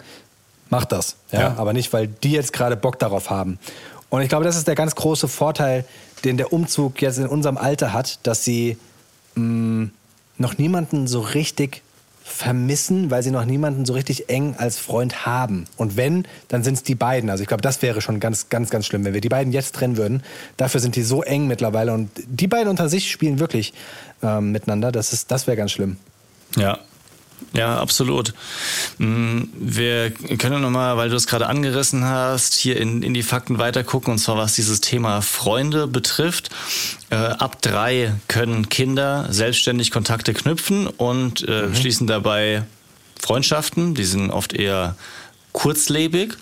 [0.70, 1.16] macht das.
[1.32, 1.40] Ja?
[1.40, 1.54] Ja.
[1.56, 3.58] Aber nicht, weil die jetzt gerade Bock darauf haben.
[4.08, 5.84] Und ich glaube, das ist der ganz große Vorteil,
[6.24, 8.76] den der Umzug jetzt in unserem Alter hat, dass sie
[9.34, 9.90] mh,
[10.38, 11.82] noch niemanden so richtig
[12.28, 15.66] vermissen, weil sie noch niemanden so richtig eng als Freund haben.
[15.76, 17.30] Und wenn, dann sind es die beiden.
[17.30, 19.76] Also ich glaube, das wäre schon ganz, ganz, ganz schlimm, wenn wir die beiden jetzt
[19.76, 20.22] trennen würden.
[20.56, 23.74] Dafür sind die so eng mittlerweile und die beiden unter sich spielen wirklich
[24.22, 24.90] ähm, miteinander.
[24.90, 25.98] Das, ist, das wäre ganz schlimm.
[26.56, 26.78] Ja.
[27.52, 28.34] Ja, absolut.
[28.98, 33.58] Mm, Wir können nochmal, weil du es gerade angerissen hast, hier in, in die Fakten
[33.58, 36.50] weiter gucken, und zwar was dieses Thema Freunde betrifft.
[37.10, 42.64] Äh, ab drei können Kinder selbstständig Kontakte knüpfen und äh, schließen dabei
[43.20, 43.94] Freundschaften.
[43.94, 44.96] Die sind oft eher
[45.52, 46.34] kurzlebig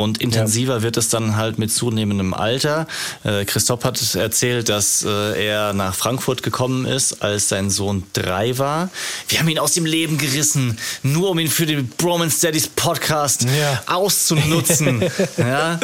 [0.00, 2.86] und intensiver wird es dann halt mit zunehmendem Alter.
[3.24, 8.58] Äh, Christoph hat erzählt, dass äh, er nach Frankfurt gekommen ist, als sein Sohn drei
[8.58, 8.88] war.
[9.28, 13.42] Wir haben ihn aus dem Leben gerissen, nur um ihn für den Bromance Daddies Podcast
[13.44, 13.82] Ja.
[13.86, 15.02] auszunutzen.
[15.36, 15.78] ja.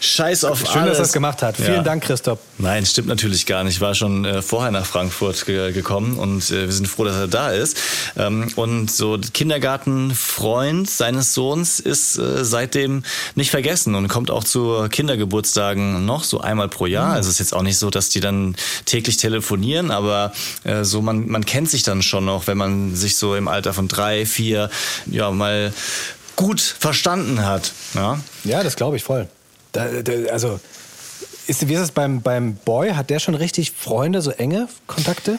[0.00, 0.92] Scheiß auf Schön, alles.
[0.92, 1.56] dass er das gemacht hat.
[1.56, 1.82] Vielen Ja.
[1.82, 2.38] Dank, Christoph.
[2.58, 3.74] Nein, stimmt natürlich gar nicht.
[3.76, 7.16] Ich war schon äh, vorher nach Frankfurt ge gekommen und äh, wir sind froh, dass
[7.16, 7.76] er da ist.
[8.16, 13.02] Ähm, und so der Kindergartenfreund seines Sohns ist äh, seitdem
[13.40, 17.08] nicht vergessen und kommt auch zu Kindergeburtstagen noch so einmal pro Jahr.
[17.08, 17.14] Mhm.
[17.14, 20.32] Also es ist jetzt auch nicht so, dass die dann täglich telefonieren, aber
[20.64, 23.74] äh, so man, man kennt sich dann schon noch, wenn man sich so im Alter
[23.74, 24.70] von drei, vier,
[25.06, 25.72] ja, mal
[26.36, 27.72] gut verstanden hat.
[27.94, 28.20] Ja.
[28.44, 29.28] Ja, das glaube ich voll.
[29.72, 30.60] Da, da, also,
[31.46, 32.90] ist, wie ist es beim, beim Boy?
[32.92, 35.38] Hat der schon richtig Freunde, so enge Kontakte?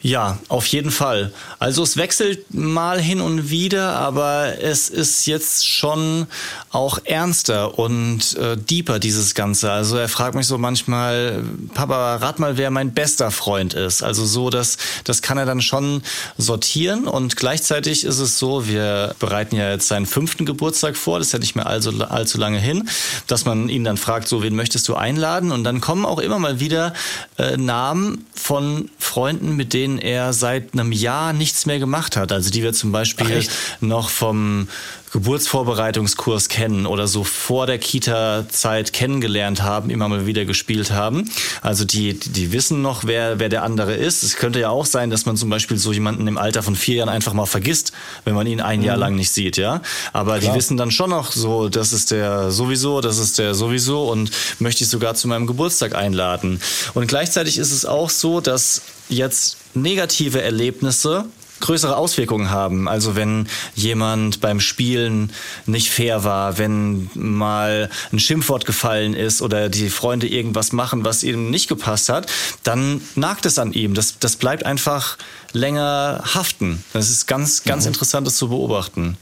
[0.00, 1.32] Ja, auf jeden Fall.
[1.58, 6.28] Also es wechselt mal hin und wieder, aber es ist jetzt schon
[6.70, 9.72] auch ernster und äh, deeper, dieses Ganze.
[9.72, 11.42] Also er fragt mich so manchmal,
[11.74, 14.04] Papa, rat mal, wer mein bester Freund ist.
[14.04, 16.02] Also so, dass das kann er dann schon
[16.36, 21.32] sortieren und gleichzeitig ist es so, wir bereiten ja jetzt seinen fünften Geburtstag vor, das
[21.32, 22.88] ja nicht mehr allzu, allzu lange hin,
[23.26, 25.50] dass man ihn dann fragt, so, wen möchtest du einladen?
[25.50, 26.92] Und dann kommen auch immer mal wieder
[27.36, 32.32] äh, Namen von Freunden, mit denen er seit einem Jahr nichts mehr gemacht hat.
[32.32, 33.46] Also die wir zum Beispiel
[33.80, 34.68] noch vom
[35.10, 41.30] Geburtsvorbereitungskurs kennen oder so vor der Kita-Zeit kennengelernt haben, immer mal wieder gespielt haben.
[41.62, 44.22] Also die, die wissen noch, wer, wer der andere ist.
[44.22, 46.96] Es könnte ja auch sein, dass man zum Beispiel so jemanden im Alter von vier
[46.96, 47.92] Jahren einfach mal vergisst,
[48.24, 49.80] wenn man ihn ein Jahr lang nicht sieht, ja.
[50.12, 54.10] Aber die wissen dann schon noch so, das ist der sowieso, das ist der sowieso
[54.10, 56.60] und möchte ich sogar zu meinem Geburtstag einladen.
[56.94, 61.24] Und gleichzeitig ist es auch so, dass jetzt negative Erlebnisse
[61.60, 62.88] größere Auswirkungen haben.
[62.88, 65.32] Also wenn jemand beim Spielen
[65.66, 71.22] nicht fair war, wenn mal ein Schimpfwort gefallen ist oder die Freunde irgendwas machen, was
[71.22, 72.26] ihm nicht gepasst hat,
[72.62, 73.94] dann nagt es an ihm.
[73.94, 75.18] Das, das bleibt einfach
[75.52, 76.82] länger haften.
[76.92, 79.16] Das ist ganz, ganz interessant, das zu beobachten.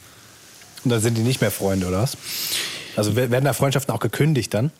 [0.84, 2.16] Und dann sind die nicht mehr Freunde, oder was?
[2.96, 4.70] Also wer- werden da Freundschaften auch gekündigt dann?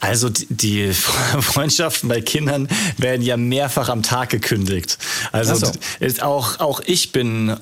[0.00, 0.92] Also die-
[1.40, 4.98] Freundschaften bei Kindern werden ja mehrfach am Tag gekündigt.
[5.32, 5.72] Also so.
[6.00, 7.56] ist auch auch ich bin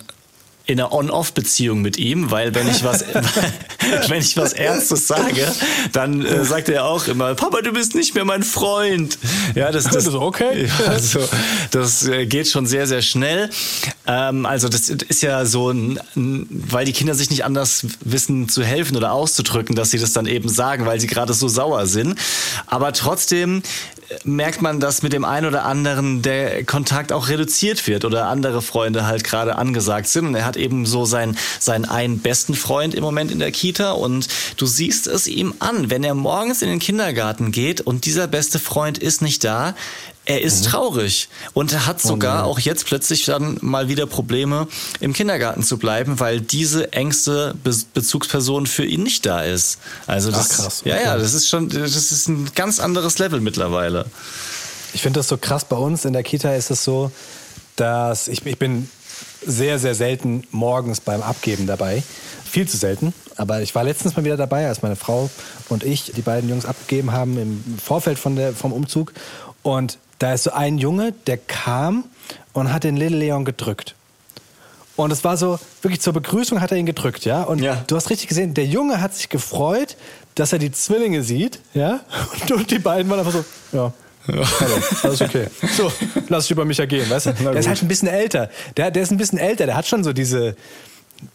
[0.68, 3.04] in einer On-Off-Beziehung mit ihm, weil wenn ich was
[4.08, 5.46] wenn ich was Ernstes sage,
[5.92, 9.16] dann äh, sagt er auch immer, Papa, du bist nicht mehr mein Freund.
[9.54, 10.68] Ja, das, das, Das ist okay.
[10.86, 11.20] Also
[11.70, 13.50] das äh, geht schon sehr sehr schnell.
[14.06, 18.48] Ähm, also das ist ja so, ein, ein- weil die Kinder sich nicht anders wissen
[18.48, 21.86] zu helfen oder auszudrücken, dass sie das dann eben sagen, weil sie gerade so sauer
[21.86, 22.18] sind.
[22.66, 23.62] Aber trotzdem
[24.08, 28.26] äh, merkt man, dass mit dem einen oder anderen der Kontakt auch reduziert wird oder
[28.26, 30.26] andere Freunde halt gerade angesagt sind.
[30.26, 33.92] Und er hat eben so seinen, seinen einen besten Freund im Moment in der Kita
[33.92, 38.26] und du siehst es ihm an, wenn er morgens in den Kindergarten geht und dieser
[38.28, 39.74] beste Freund ist nicht da,
[40.24, 44.66] er ist traurig und er hat sogar auch jetzt plötzlich dann mal wieder Probleme
[44.98, 49.78] im Kindergarten zu bleiben, weil diese engste Be Bezugsperson für ihn nicht da ist.
[50.08, 50.82] Also das, Ach, krass.
[50.84, 51.04] ja, Okay.
[51.04, 54.06] ja, das ist schon, das ist ein ganz anderes Level mittlerweile.
[54.94, 55.64] Ich finde das so krass.
[55.64, 57.12] Bei uns in der Kita ist es so,
[57.76, 58.90] dass ich, ich bin
[59.46, 62.02] sehr, sehr selten morgens beim Abgeben dabei.
[62.50, 63.12] Viel zu selten.
[63.36, 65.30] Aber ich war letztens mal wieder dabei, als meine Frau
[65.68, 69.12] und ich die beiden Jungs abgegeben haben im Vorfeld von der, vom Umzug.
[69.62, 72.04] Und da ist so ein Junge, der kam
[72.52, 73.94] und hat den Little Leon gedrückt.
[74.96, 77.42] Und es war so, wirklich zur Begrüßung hat er ihn gedrückt, ja.
[77.42, 77.84] Und Ja.
[77.86, 79.96] du hast richtig gesehen, der Junge hat sich gefreut,
[80.36, 82.00] dass er die Zwillinge sieht, ja.
[82.42, 83.92] Und, und die beiden waren einfach so, ja.
[84.28, 84.42] Hallo,
[85.04, 85.46] alles okay.
[85.76, 85.92] So,
[86.28, 87.32] lass dich über mich ergehen, weißt du?
[87.44, 88.50] Der ist halt ein bisschen älter.
[88.76, 90.56] Der, der ist ein bisschen älter, der hat schon so diese,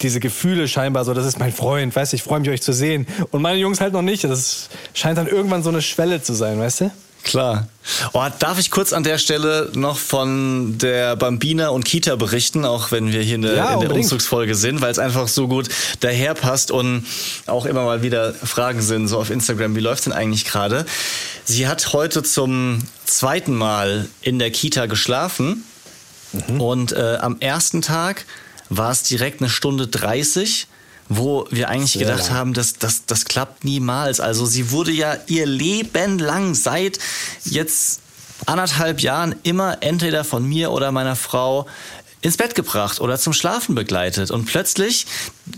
[0.01, 2.73] diese Gefühle scheinbar so, das ist mein Freund, weißt du, ich freue mich, euch zu
[2.73, 3.07] sehen.
[3.31, 4.23] Und meine Jungs halt noch nicht.
[4.23, 6.91] Das scheint dann irgendwann so eine Schwelle zu sein, weißt du?
[7.23, 7.67] Klar.
[8.13, 12.91] Oh, darf ich kurz an der Stelle noch von der Bambina und Kita berichten, auch
[12.91, 13.91] wenn wir hier in der, Ja, in der.
[13.91, 17.05] Umzugsfolge sind, weil es einfach so gut daherpasst und
[17.45, 20.83] auch immer mal wieder Fragen sind, so auf Instagram, wie läuft's denn eigentlich gerade?
[21.45, 25.63] Sie hat heute zum zweiten Mal in der Kita geschlafen
[26.47, 26.61] Mhm.
[26.61, 28.25] und äh, am ersten Tag
[28.71, 30.67] war es direkt eine Stunde 30
[31.13, 32.37] wo wir eigentlich Sehr gedacht lang.
[32.37, 34.21] haben, das, das, das klappt niemals.
[34.21, 36.99] Also sie wurde ja ihr Leben lang seit
[37.43, 37.99] jetzt
[38.45, 41.67] anderthalb Jahren immer entweder von mir oder meiner Frau
[42.21, 44.31] ins Bett gebracht oder zum Schlafen begleitet.
[44.31, 45.05] Und plötzlich,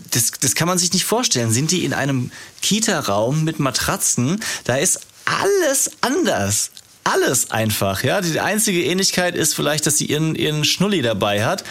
[0.09, 2.31] das, das kann man sich nicht vorstellen, sind die in einem
[2.63, 6.71] Kita-Raum mit Matratzen, da ist alles anders.
[7.03, 8.21] Alles einfach, ja.
[8.21, 11.63] Die einzige Ähnlichkeit ist vielleicht, dass sie ihren, ihren Schnulli dabei hat.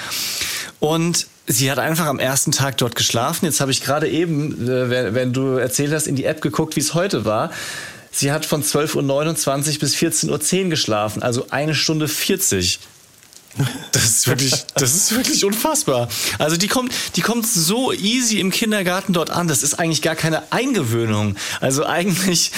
[0.78, 3.46] Und sie hat einfach am ersten Tag dort geschlafen.
[3.46, 6.80] Jetzt habe ich gerade eben, äh, wenn, du erzählt hast, in die App geguckt, wie
[6.80, 7.50] es heute war.
[8.10, 12.78] Sie hat von 12.29 Uhr bis 14.10 Uhr geschlafen, also eine Stunde 40.
[13.92, 16.08] Das ist wirklich, das ist wirklich unfassbar.
[16.38, 19.46] Also die kommt, die kommt so easy im Kindergarten dort an.
[19.46, 21.36] Das ist eigentlich gar keine Eingewöhnung.
[21.60, 22.52] Also eigentlich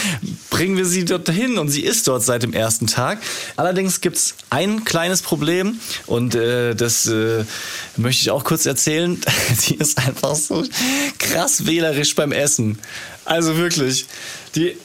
[0.50, 3.20] bringen wir sie dort hin und sie ist dort seit dem ersten Tag.
[3.56, 7.44] Allerdings gibt's ein kleines Problem und äh, das äh,
[7.96, 9.20] möchte ich auch kurz erzählen.
[9.58, 10.64] Sie ist einfach so
[11.18, 12.78] krass wählerisch beim Essen.
[13.24, 14.06] Also wirklich,
[14.54, 14.76] die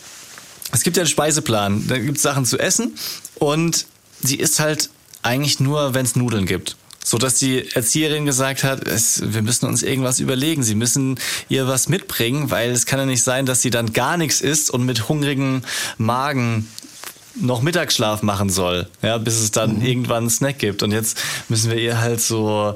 [0.71, 2.95] es gibt ja einen Speiseplan, da gibt es Sachen zu essen
[3.39, 3.87] und
[4.21, 4.89] sie isst halt
[5.21, 6.75] eigentlich nur, wenn es Nudeln gibt.
[7.03, 10.63] So dass die Erzieherin gesagt hat, es, wir müssen uns irgendwas überlegen.
[10.63, 14.17] Sie müssen ihr was mitbringen, weil es kann ja nicht sein, dass sie dann gar
[14.17, 15.63] nichts isst und mit hungrigem
[15.97, 16.67] Magen
[17.35, 20.83] noch Mittagsschlaf machen soll, ja, bis es dann irgendwann einen Snack gibt.
[20.83, 22.75] Und jetzt müssen wir ihr halt so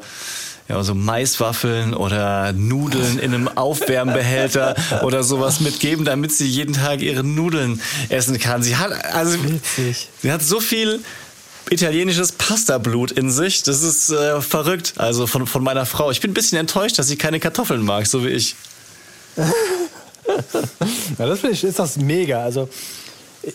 [0.70, 7.02] ja, so Maiswaffeln oder Nudeln in einem Aufwärmbehälter oder sowas mitgeben, damit sie jeden Tag
[7.02, 8.64] ihre Nudeln essen kann.
[8.64, 10.10] Sie hat also Witzig.
[10.22, 11.02] sie hat so viel
[11.74, 13.64] italienisches Pastablut in sich.
[13.64, 14.94] Das ist äh, verrückt.
[14.98, 16.12] Also von, von meiner Frau.
[16.12, 18.56] Ich bin ein bisschen enttäuscht, dass sie keine Kartoffeln mag, so wie ich.
[21.20, 22.44] Ja, das finde ich, ist das mega.
[22.44, 22.70] Also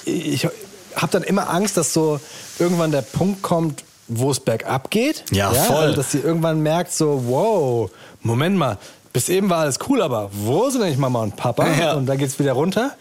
[0.04, 0.46] ich
[0.94, 2.20] habe dann immer Angst, dass so
[2.58, 5.24] irgendwann der Punkt kommt, wo es bergab geht.
[5.30, 5.76] Ja, voll.
[5.76, 8.78] Also, dass sie irgendwann merkt so, wow, Moment mal,
[9.12, 11.66] bis eben war alles cool, aber wo sind eigentlich Mama und Papa?
[11.78, 11.94] Ja.
[11.94, 12.92] Und dann geht's wieder runter.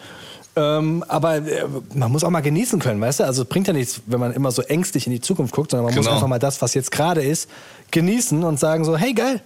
[0.60, 3.24] Ähm, aber äh, man muss auch mal genießen können, weißt du?
[3.24, 5.84] Also es bringt ja nichts, wenn man immer so ängstlich in die Zukunft guckt, sondern
[5.86, 6.16] man muss Genau.
[6.16, 7.48] einfach mal das, was jetzt gerade ist,
[7.92, 9.40] genießen und sagen so, hey geil,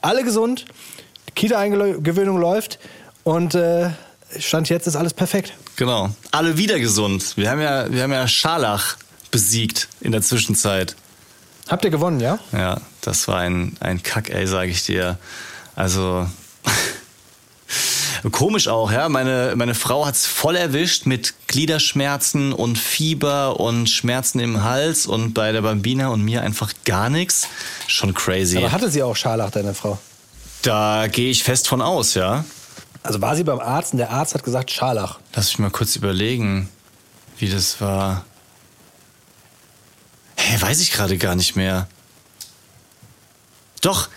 [0.00, 0.66] alle gesund,
[1.28, 2.78] die Kita-Eingewöhnung läuft
[3.24, 3.90] und äh,
[4.38, 5.54] Stand jetzt ist alles perfekt.
[5.76, 6.10] Genau.
[6.30, 7.36] Alle wieder gesund.
[7.36, 8.96] Wir haben ja, wir haben ja Scharlach
[9.30, 10.94] besiegt in der Zwischenzeit.
[11.68, 12.38] Habt ihr gewonnen, ja?
[12.52, 15.18] Ja, das war ein, ein Kack, ey, sag ich dir.
[15.74, 16.26] Also.
[18.30, 19.08] Komisch auch, ja.
[19.08, 25.34] Meine, meine Frau hat's voll erwischt mit Gliederschmerzen und Fieber und Schmerzen im Hals und
[25.34, 27.48] bei der Bambina und mir einfach gar nichts.
[27.86, 28.58] Schon crazy.
[28.58, 29.98] Aber hatte sie auch Scharlach, deine Frau?
[30.62, 32.44] Da gehe ich fest von aus, ja.
[33.02, 35.18] Also war sie beim Arzt und der Arzt hat gesagt Scharlach.
[35.34, 36.68] Lass mich mal kurz überlegen,
[37.38, 38.24] wie das war.
[40.36, 41.88] Hä, weiß ich gerade gar nicht mehr.
[43.80, 44.08] Doch,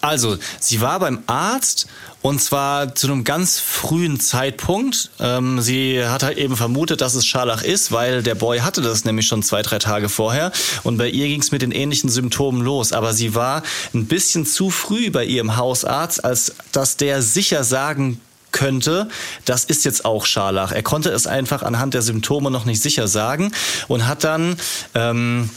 [0.00, 1.86] also, sie war beim Arzt
[2.22, 5.10] und zwar zu einem ganz frühen Zeitpunkt.
[5.18, 9.04] Ähm, sie hat halt eben vermutet, dass es Scharlach ist, weil der Boy hatte das
[9.04, 10.52] nämlich schon zwei, drei Tage vorher
[10.84, 12.92] und bei ihr ging es mit den ähnlichen Symptomen los.
[12.92, 18.20] Aber sie war ein bisschen zu früh bei ihrem Hausarzt, als dass der sicher sagen
[18.52, 19.08] könnte,
[19.44, 20.72] das ist jetzt auch Scharlach.
[20.72, 23.52] Er konnte es einfach anhand der Symptome noch nicht sicher sagen
[23.88, 24.56] und hat dann
[24.94, 25.50] ähm,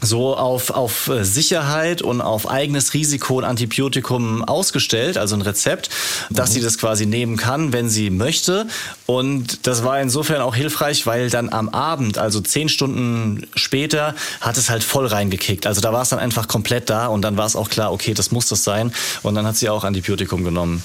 [0.00, 5.90] so auf, auf Sicherheit und auf eigenes Risiko ein Antibiotikum ausgestellt, also ein Rezept,
[6.30, 8.66] dass sie das quasi nehmen kann, wenn sie möchte.
[9.06, 14.56] Und das war insofern auch hilfreich, weil dann am Abend, also zehn Stunden später, hat
[14.56, 15.66] es halt voll reingekickt.
[15.66, 18.14] Also da war es dann einfach komplett da und dann war es auch klar, okay,
[18.14, 18.92] das muss das sein.
[19.22, 20.82] Und dann hat sie auch Antibiotikum genommen.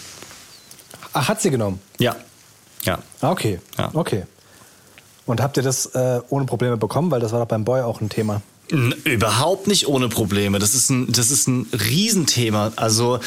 [1.13, 1.79] Ach, hat sie genommen?
[1.99, 2.15] Ja.
[2.83, 2.99] Ja.
[3.21, 3.59] Ah, okay.
[3.77, 3.89] Ja.
[3.93, 4.23] Okay.
[5.25, 7.11] Und habt ihr das äh, ohne Probleme bekommen?
[7.11, 8.41] Weil das war doch beim Boy auch ein Thema.
[9.03, 10.57] Überhaupt nicht ohne Probleme.
[10.57, 12.73] Das ist ein, das ist ein Riesenthema.
[12.75, 13.19] Also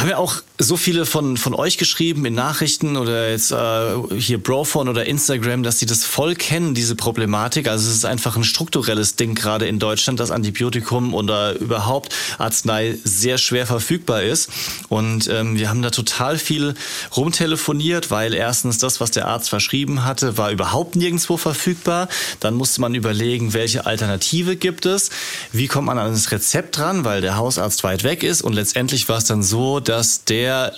[0.00, 4.42] haben ja auch so viele von, von euch geschrieben in Nachrichten oder jetzt äh, hier
[4.42, 7.68] Brophone oder Instagram, dass sie das voll kennen, diese Problematik.
[7.68, 12.98] Also es ist einfach ein strukturelles Ding gerade in Deutschland, dass Antibiotikum oder überhaupt Arznei
[13.04, 14.50] sehr schwer verfügbar ist.
[14.88, 16.74] Und ähm, wir haben da total viel
[17.16, 22.08] rumtelefoniert, weil erstens das, was der Arzt verschrieben hatte, war überhaupt nirgendwo verfügbar.
[22.40, 25.10] Dann musste man überlegen, welche Alternative gibt es.
[25.52, 28.42] Wie kommt man an das Rezept dran, weil der Hausarzt weit weg ist.
[28.42, 30.74] Und letztendlich war es dann so, dass der,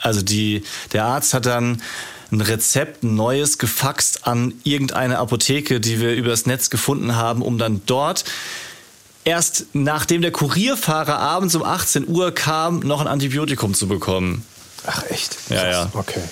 [0.00, 1.82] also die, der Arzt hat dann
[2.32, 7.58] ein Rezept, ein neues, gefaxt an irgendeine Apotheke, die wir übers Netz gefunden haben, um
[7.58, 8.24] dann dort
[9.24, 14.44] erst nachdem der Kurierfahrer abends um 18 Uhr kam, noch ein Antibiotikum zu bekommen.
[14.86, 15.36] Ach, echt?
[15.48, 15.90] Ja, ja.
[15.94, 16.22] Okay.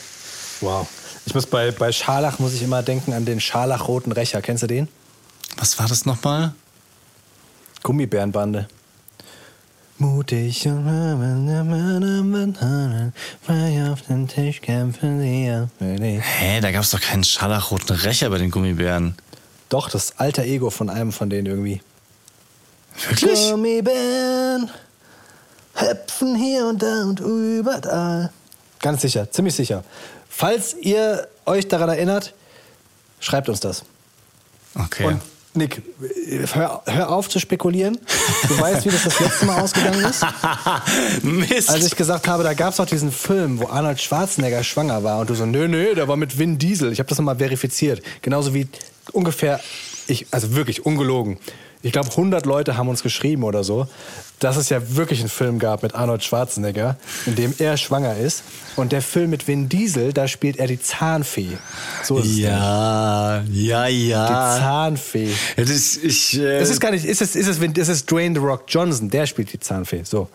[0.60, 0.86] Wow.
[1.24, 4.42] Ich muss bei, bei Scharlach muss ich immer denken an den Scharlachroten Rächer.
[4.42, 4.88] Kennst du den?
[5.56, 6.52] Was war das nochmal?
[7.82, 8.68] Gummibärenbande.
[10.02, 10.84] Mutig und
[13.46, 16.20] frei auf den Tisch kämpfen auf für dich.
[16.20, 19.14] Hä, da gab es doch keinen scharlachroten Rächer bei den Gummibären.
[19.68, 21.80] Doch, das alter Ego von einem von denen irgendwie.
[23.08, 23.48] Wirklich?
[23.48, 24.70] Gummibären
[25.76, 28.32] hüpfen hier und da und überall.
[28.80, 29.84] Ganz sicher, ziemlich sicher.
[30.28, 32.34] Falls ihr euch daran erinnert,
[33.20, 33.84] schreibt uns das.
[34.74, 35.04] Okay.
[35.04, 35.22] Und
[35.54, 35.82] Nick,
[36.54, 37.98] hör, hör auf zu spekulieren.
[38.48, 40.24] Du weißt, wie das das letzte Mal ausgegangen ist?
[41.22, 41.68] Mist.
[41.68, 45.20] Als ich gesagt habe, da gab es auch diesen Film, wo Arnold Schwarzenegger schwanger war
[45.20, 46.90] und du so, nö, nö, der war mit Vin Diesel.
[46.90, 48.00] Ich habe das nochmal verifiziert.
[48.22, 48.66] Genauso wie
[49.12, 49.60] ungefähr,
[50.06, 51.38] ich, also wirklich ungelogen.
[51.82, 53.88] Ich glaube, 100 Leute haben uns geschrieben oder so,
[54.38, 58.42] dass es ja wirklich einen Film gab mit Arnold Schwarzenegger, in dem er schwanger ist.
[58.76, 61.58] Und der Film mit Vin Diesel, da spielt er die Zahnfee.
[62.02, 62.44] So ist es nämlich.
[62.44, 64.56] Ja, ja, Die ja.
[64.58, 65.30] Zahnfee.
[65.56, 68.38] Ja, das, ich, äh, Es ist gar nicht, ist es, ist es, ist es Dwayne
[68.38, 70.02] The Rock Johnson, der spielt die Zahnfee.
[70.04, 70.28] So.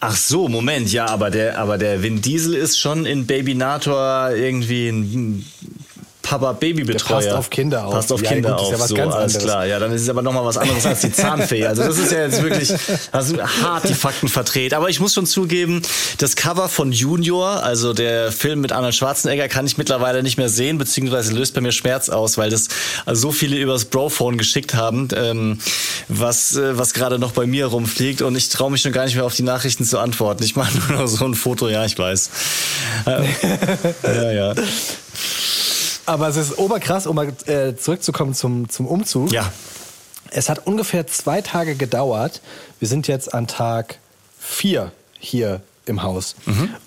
[0.00, 4.88] ach so, Moment, ja, aber der, aber der Vin Diesel ist schon in Babynator irgendwie
[4.88, 5.46] ein
[6.22, 7.20] Papa-Baby-Betreuer.
[7.20, 7.94] Der passt auf Kinder auf.
[7.94, 9.44] Passt auf Ja, Kinder gut, das ist auf, ja was so, ganz alles anderes.
[9.52, 9.66] klar.
[9.66, 11.66] Ja, dann ist es aber nochmal was anderes als die Zahnfee.
[11.66, 12.72] Also das ist ja jetzt wirklich,
[13.10, 14.74] das sind hart die Fakten verdreht.
[14.74, 15.82] Aber ich muss schon zugeben,
[16.18, 20.48] das Cover von Junior, also der Film mit Arnold Schwarzenegger, kann ich mittlerweile nicht mehr
[20.48, 22.68] sehen, beziehungsweise löst bei mir Schmerz aus, weil das
[23.12, 25.58] so viele übers Brophone geschickt haben, ähm,
[26.08, 29.14] was, äh, was gerade noch bei mir rumfliegt und ich traue mich schon gar nicht
[29.16, 30.42] mehr auf die Nachrichten zu antworten.
[30.44, 32.30] Ich mache nur noch so ein Foto, ja, ich weiß.
[33.06, 33.22] Äh,
[34.04, 34.54] ja, ja.
[36.06, 39.32] Aber es ist oberkrass, um mal äh, zurückzukommen zum, zum Umzug.
[39.32, 39.52] Ja.
[40.30, 42.40] Es hat ungefähr zwei Tage gedauert.
[42.80, 43.98] Wir sind jetzt an Tag
[44.38, 46.34] vier hier im Haus.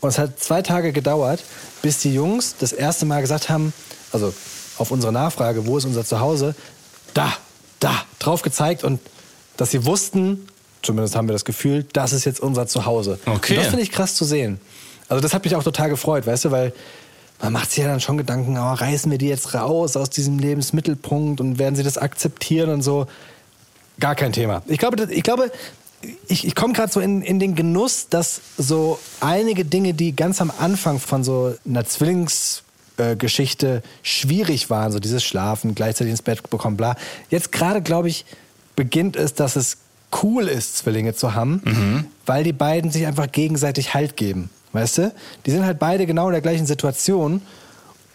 [0.02, 1.44] Und es hat zwei Tage gedauert,
[1.82, 3.74] bis die Jungs das erste Mal gesagt haben,
[4.12, 4.34] also
[4.78, 6.56] auf unsere Nachfrage, wo ist unser Zuhause,
[7.14, 7.34] da,
[7.80, 9.00] da, drauf gezeigt und
[9.58, 10.48] dass sie wussten,
[10.82, 13.20] zumindest haben wir das Gefühl, das ist jetzt unser Zuhause.
[13.26, 13.54] Okay.
[13.54, 14.60] Und das finde ich krass zu sehen.
[15.08, 16.74] Also das hat mich auch total gefreut, weißt du, weil
[17.42, 20.40] man macht sich ja dann schon Gedanken, oh, reißen wir die jetzt raus aus diesem
[20.40, 23.08] Lebensmittelpunkt und werden sie das akzeptieren und so.
[24.00, 24.62] Gar kein Thema.
[24.68, 25.52] Ich glaube, ich glaube,
[26.28, 30.42] ich, ich komme gerade so in, in den Genuss, dass so einige Dinge, die ganz
[30.42, 36.78] am Anfang von so einer Zwillingsgeschichte schwierig waren, so dieses Schlafen, gleichzeitig ins Bett bekommen,
[36.78, 36.96] bla.
[37.30, 38.26] Jetzt gerade, glaube ich,
[38.76, 39.78] beginnt es, dass es
[40.24, 44.50] cool ist, Zwillinge zu haben, weil die beiden sich einfach gegenseitig Halt geben.
[44.76, 45.12] Weißt du?
[45.46, 47.42] Die sind halt beide genau in der gleichen Situation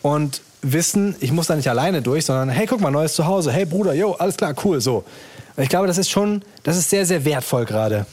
[0.03, 3.51] und wissen, ich muss da nicht alleine durch, sondern hey, guck mal, neues Zuhause.
[3.51, 5.05] Hey Bruder, yo, alles klar, cool, so.
[5.57, 8.07] Und ich glaube, das ist schon, das ist sehr, sehr wertvoll gerade.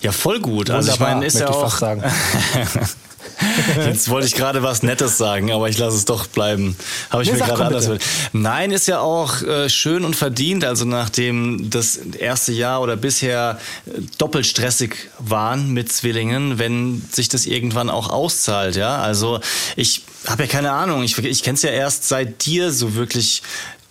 [0.00, 0.70] Ja, voll gut.
[0.70, 1.80] Also ich Wunderbar, meine, ist ja auch.
[3.86, 6.76] Jetzt wollte ich gerade was Nettes sagen, aber ich lasse es doch bleiben.
[7.10, 8.04] Habe ich Nee, mir gerade anders bitte.
[8.32, 10.64] Nein, ist ja auch äh, schön und verdient.
[10.64, 17.28] Also nachdem das erste Jahr oder bisher äh, doppelt stressig waren mit Zwillingen, wenn sich
[17.28, 18.98] das irgendwann auch auszahlt, ja.
[18.98, 19.40] Also
[19.76, 21.02] ich habe ja keine Ahnung.
[21.02, 23.42] Ich, ich kenne es ja erst seit dir so wirklich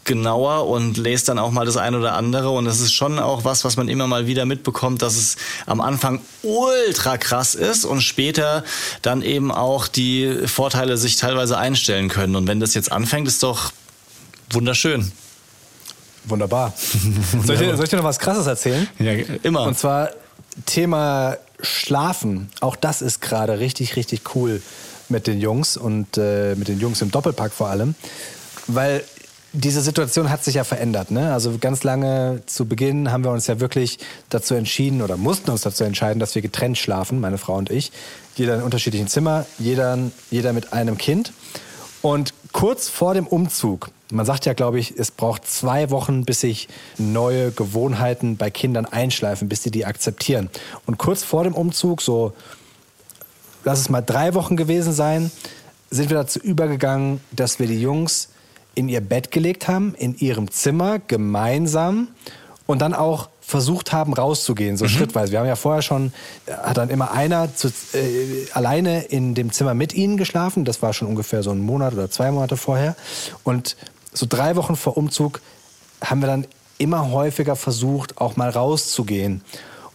[0.03, 3.43] genauer und lese dann auch mal das ein oder andere und das ist schon auch
[3.43, 5.37] was, was man immer mal wieder mitbekommt, dass es
[5.67, 8.63] am Anfang ultra krass ist und später
[9.01, 13.43] dann eben auch die Vorteile sich teilweise einstellen können und wenn das jetzt anfängt, ist
[13.43, 13.71] doch
[14.49, 15.11] wunderschön.
[16.25, 16.73] Wunderbar.
[17.45, 18.87] Soll ich, dir, soll ich dir noch was Krasses erzählen?
[18.99, 19.63] Ja, immer.
[19.63, 20.11] Und zwar
[20.67, 22.49] Thema Schlafen.
[22.59, 24.61] Auch das ist gerade richtig, richtig cool
[25.09, 27.95] mit den Jungs und äh, mit den Jungs im Doppelpack vor allem.
[28.67, 29.03] Weil
[29.53, 31.11] diese Situation hat sich ja verändert.
[31.11, 31.33] Ne?
[31.33, 35.61] Also ganz lange zu Beginn haben wir uns ja wirklich dazu entschieden oder mussten uns
[35.61, 37.91] dazu entscheiden, dass wir getrennt schlafen, meine Frau und ich.
[38.35, 39.97] Jeder in unterschiedlichen Zimmer, jeder,
[40.29, 41.33] jeder mit einem Kind.
[42.01, 46.41] Und kurz vor dem Umzug, man sagt ja, glaube ich, es braucht zwei Wochen, bis
[46.41, 50.49] sich neue Gewohnheiten bei Kindern einschleifen, bis sie die akzeptieren.
[50.85, 52.33] Und kurz vor dem Umzug, so
[53.65, 55.29] lass es mal drei Wochen gewesen sein,
[55.89, 58.29] sind wir dazu übergegangen, dass wir die Jungs
[58.75, 62.07] in ihr Bett gelegt haben, in ihrem Zimmer gemeinsam
[62.67, 65.33] und dann auch versucht haben, rauszugehen, so schrittweise.
[65.33, 66.13] Wir haben ja vorher schon,
[66.45, 70.63] äh, hat dann immer einer zu, äh, alleine in dem Zimmer mit ihnen geschlafen.
[70.63, 72.95] Das war schon ungefähr so ein Monat oder zwei Monate vorher.
[73.43, 73.75] Und
[74.13, 75.41] so drei Wochen vor Umzug
[76.01, 79.41] haben wir dann immer häufiger versucht, auch mal rauszugehen.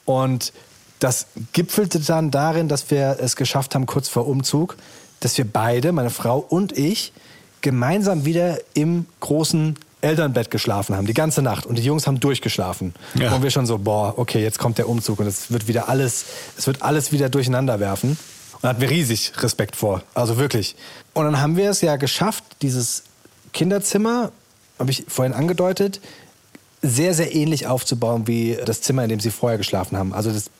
[0.04, 0.52] Und
[0.98, 4.76] das gipfelte dann darin, dass wir es geschafft haben, kurz vor Umzug,
[5.20, 7.12] dass wir beide, meine Frau und ich,
[7.60, 11.66] gemeinsam wieder im großen Elternbett geschlafen haben, die ganze Nacht.
[11.66, 12.94] Und die Jungs haben durchgeschlafen.
[13.14, 13.34] Ja.
[13.34, 16.24] Und wir schon so, boah, okay, jetzt kommt der Umzug und es wird wieder alles,
[16.56, 18.10] es wird alles wieder durcheinander werfen.
[18.10, 20.02] Und da hatten wir riesig Respekt vor.
[20.14, 20.76] Also wirklich.
[21.12, 23.02] Und dann haben wir es ja geschafft, dieses
[23.52, 24.32] Kinderzimmer,
[24.78, 26.00] habe ich vorhin angedeutet,
[26.82, 30.12] sehr, sehr ähnlich aufzubauen wie das Zimmer, in dem sie vorher geschlafen haben.
[30.12, 30.50] Also das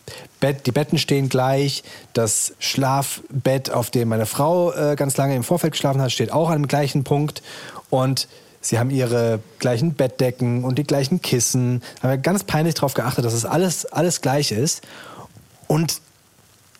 [0.41, 5.45] Bett, die Betten stehen gleich, das Schlafbett, auf dem meine Frau äh, ganz lange im
[5.45, 7.43] Vorfeld geschlafen hat, steht auch an dem gleichen Punkt.
[7.91, 8.29] Und
[8.61, 11.83] sie haben ihre gleichen Bettdecken und die gleichen Kissen.
[12.03, 14.83] Haben wir ganz peinlich darauf geachtet, dass es alles, alles gleich ist.
[15.69, 16.01] Und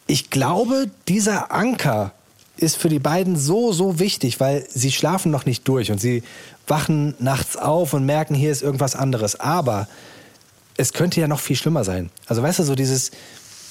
[0.07, 2.13] ich glaube, dieser Anker
[2.57, 6.23] ist für die beiden so, so wichtig, weil sie schlafen noch nicht durch und sie
[6.67, 9.39] wachen nachts auf und merken, hier ist irgendwas anderes.
[9.39, 9.89] Aber
[10.77, 12.11] es könnte ja noch viel schlimmer sein.
[12.27, 13.11] Also weißt du, so dieses,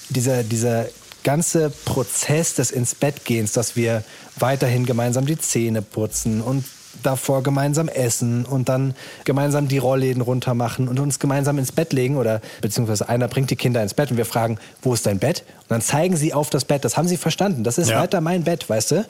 [0.10, 0.86] dieser, dieser
[1.24, 4.04] ganze Prozess des ins Bett gehens, dass wir
[4.38, 6.66] weiterhin gemeinsam die Zähne putzen und
[7.04, 8.96] davor gemeinsam essen und dann
[9.26, 13.50] gemeinsam die Rollläden runter machen und uns gemeinsam ins Bett legen oder beziehungsweise einer bringt
[13.52, 15.44] die Kinder ins Bett und wir fragen, wo ist dein Bett?
[15.64, 16.86] Und dann zeigen sie auf das Bett.
[16.86, 17.64] Das haben sie verstanden.
[17.64, 18.00] Das ist Ja.
[18.00, 19.06] weiter mein Bett, weißt du?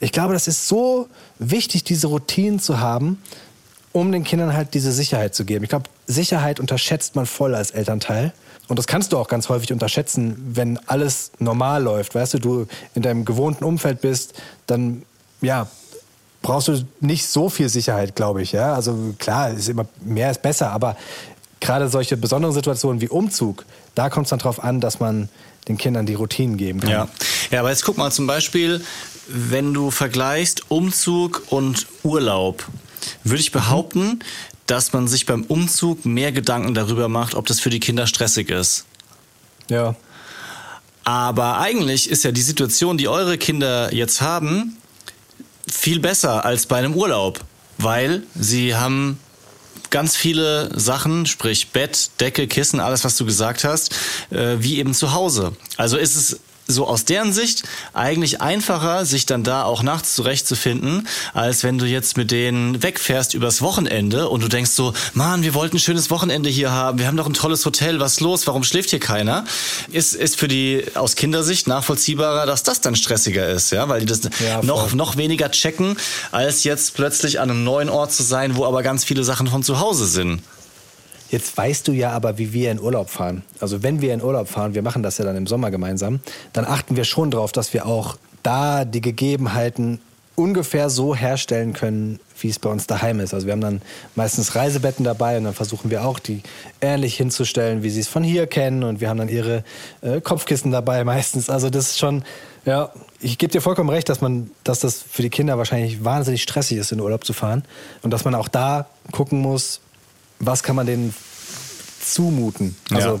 [0.00, 3.22] Ich glaube, das ist so wichtig, diese Routinen zu haben,
[3.92, 5.64] um den Kindern halt diese Sicherheit zu geben.
[5.64, 8.32] Ich glaube, Sicherheit unterschätzt man voll als Elternteil.
[8.68, 12.14] Und das kannst du auch ganz häufig unterschätzen, wenn alles normal läuft.
[12.14, 14.34] Weißt du, du in deinem gewohnten Umfeld bist,
[14.66, 15.02] dann,
[15.40, 15.68] ja,
[16.42, 18.52] brauchst du nicht so viel Sicherheit, glaube ich.
[18.52, 18.74] Ja?
[18.74, 20.96] Also klar, ist immer mehr ist besser, aber
[21.60, 25.28] gerade solche besonderen Situationen wie Umzug, da kommt es dann drauf an, dass man
[25.66, 26.90] den Kindern die Routinen geben kann.
[26.90, 27.08] Ja.
[27.50, 28.82] ja, aber jetzt guck mal zum Beispiel,
[29.28, 32.66] wenn du vergleichst Umzug und Urlaub,
[33.24, 34.20] würde ich behaupten,
[34.66, 38.50] dass man sich beim Umzug mehr Gedanken darüber macht, ob das für die Kinder stressig
[38.50, 38.84] ist.
[39.68, 39.94] ja.
[41.04, 44.76] Aber eigentlich ist ja die Situation, die eure Kinder jetzt haben,
[45.66, 47.40] viel besser als bei einem Urlaub,
[47.78, 49.18] weil sie haben
[49.88, 53.94] ganz viele Sachen, sprich Bett, Decke, Kissen, alles, was du gesagt hast,
[54.28, 55.52] äh, wie eben zu Hause.
[55.78, 57.64] Also ist es so aus deren Sicht
[57.94, 63.32] eigentlich einfacher, sich dann da auch nachts zurechtzufinden, als wenn du jetzt mit denen wegfährst
[63.32, 67.06] übers Wochenende und du denkst so, Mann, wir wollten ein schönes Wochenende hier haben, wir
[67.06, 69.44] haben doch ein tolles Hotel, was ist los, warum schläft hier keiner?
[69.90, 74.06] Ist, ist für die aus Kindersicht nachvollziehbarer, dass das dann stressiger ist, ja, weil die
[74.06, 75.96] das Ja, noch, noch weniger checken,
[76.32, 79.62] als jetzt plötzlich an einem neuen Ort zu sein, wo aber ganz viele Sachen von
[79.62, 80.42] zu Hause sind.
[81.30, 83.42] Jetzt weißt du ja aber, wie wir in Urlaub fahren.
[83.60, 86.20] Also wenn wir in Urlaub fahren, wir machen das ja dann im Sommer gemeinsam,
[86.52, 90.00] dann achten wir schon darauf, dass wir auch da die Gegebenheiten
[90.38, 93.34] ungefähr so herstellen können, wie es bei uns daheim ist.
[93.34, 93.82] Also wir haben dann
[94.14, 96.42] meistens Reisebetten dabei und dann versuchen wir auch, die
[96.80, 98.84] ähnlich hinzustellen, wie sie es von hier kennen.
[98.84, 99.64] Und wir haben dann ihre
[100.00, 101.50] äh, Kopfkissen dabei meistens.
[101.50, 102.22] Also das ist schon,
[102.64, 106.42] ja, ich gebe dir vollkommen recht, dass man, dass das für die Kinder wahrscheinlich wahnsinnig
[106.42, 107.64] stressig ist, in Urlaub zu fahren.
[108.02, 109.80] Und dass man auch da gucken muss,
[110.40, 111.14] was kann man denen
[112.04, 112.76] zumuten.
[112.90, 113.20] Also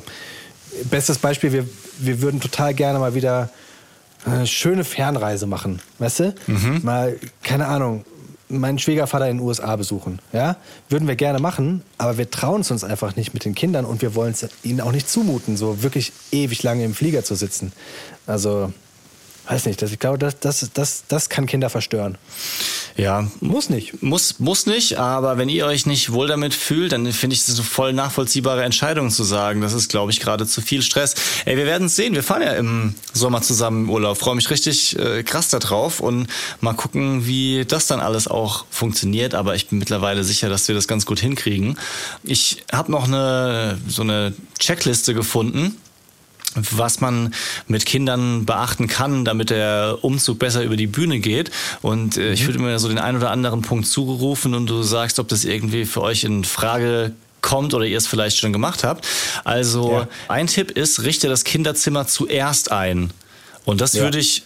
[0.90, 1.66] bestes Beispiel, wir,
[1.98, 3.50] wir würden total gerne mal wieder
[4.24, 6.34] eine schöne Fernreise machen, weißt du?
[6.82, 8.04] Mal, keine Ahnung,
[8.48, 10.56] meinen Schwiegervater in den USA besuchen, ja?
[10.88, 14.00] Würden wir gerne machen, aber wir trauen es uns einfach nicht mit den Kindern und
[14.02, 17.72] wir wollen es ihnen auch nicht zumuten, so wirklich ewig lange im Flieger zu sitzen.
[18.26, 18.72] Also,
[19.48, 22.18] weiß nicht, das, ich glaube, das, das, das, das kann Kinder verstören.
[22.96, 24.02] Ja, Muss nicht.
[24.02, 27.54] Muss, muss nicht, aber wenn ihr euch nicht wohl damit fühlt, dann finde ich das
[27.54, 29.60] eine voll nachvollziehbare Entscheidung zu sagen.
[29.60, 31.14] Das ist, glaube ich, gerade zu viel Stress.
[31.44, 32.14] Ey, wir werden es sehen.
[32.14, 34.18] Wir fahren ja im Sommer zusammen im Urlaub.
[34.18, 36.26] Freue mich richtig äh, krass da drauf und
[36.60, 39.34] mal gucken, wie das dann alles auch funktioniert.
[39.34, 41.78] Aber ich bin mittlerweile sicher, dass wir das ganz gut hinkriegen.
[42.24, 45.76] Ich habe noch eine so eine Checkliste gefunden
[46.54, 47.34] was man
[47.66, 51.50] mit Kindern beachten kann, damit der Umzug besser über die Bühne geht.
[51.82, 55.18] Und äh, ich würde mir so den einen oder anderen Punkt zugerufen und du sagst,
[55.18, 59.06] ob das irgendwie für euch in Frage kommt oder ihr es vielleicht schon gemacht habt.
[59.44, 60.08] Also Ja.
[60.28, 63.10] ein Tipp ist, richte das Kinderzimmer zuerst ein.
[63.64, 64.02] Und das Ja.
[64.02, 64.42] würde ich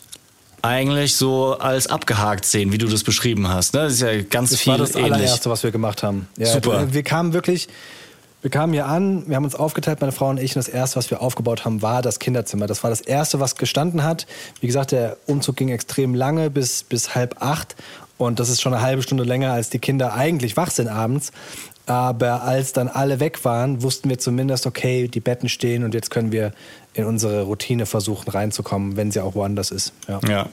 [0.60, 3.74] eigentlich so als abgehakt sehen, wie du das beschrieben hast.
[3.74, 3.80] Ne?
[3.84, 5.12] Das ist ja ganz Das viel war das ähnlich.
[5.12, 6.28] allererste, was wir gemacht haben.
[6.36, 6.92] Ja, Super.
[6.92, 7.68] Wir kamen wirklich,
[8.42, 10.96] wir kamen hier an, wir haben uns aufgeteilt, meine Frau und ich, und das erste,
[10.96, 12.66] was wir aufgebaut haben, war das Kinderzimmer.
[12.66, 14.26] Das war das erste, was gestanden hat.
[14.60, 17.76] Wie gesagt, der Umzug ging extrem lange, bis, bis halb acht.
[18.18, 21.30] Und das ist schon eine halbe Stunde länger, als die Kinder eigentlich wach sind abends.
[21.86, 26.10] Aber als dann alle weg waren, wussten wir zumindest, okay, die Betten stehen und jetzt
[26.10, 26.52] können wir
[26.94, 29.92] in unsere Routine versuchen reinzukommen, wenn sie auch woanders ist.
[30.08, 30.20] Ja.
[30.28, 30.48] Ja.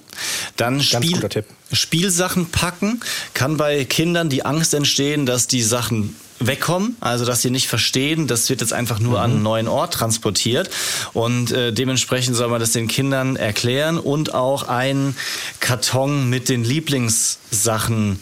[0.56, 1.46] Dann Spiel, guter Tipp.
[1.72, 3.02] Spielsachen packen
[3.34, 8.28] kann bei Kindern die Angst entstehen, dass die Sachen wegkommen, also dass sie nicht verstehen,
[8.28, 10.70] das wird jetzt einfach nur an einen neuen Ort transportiert
[11.14, 15.16] und äh, dementsprechend soll man das den Kindern erklären und auch einen
[15.60, 18.20] Karton mit den Lieblingssachen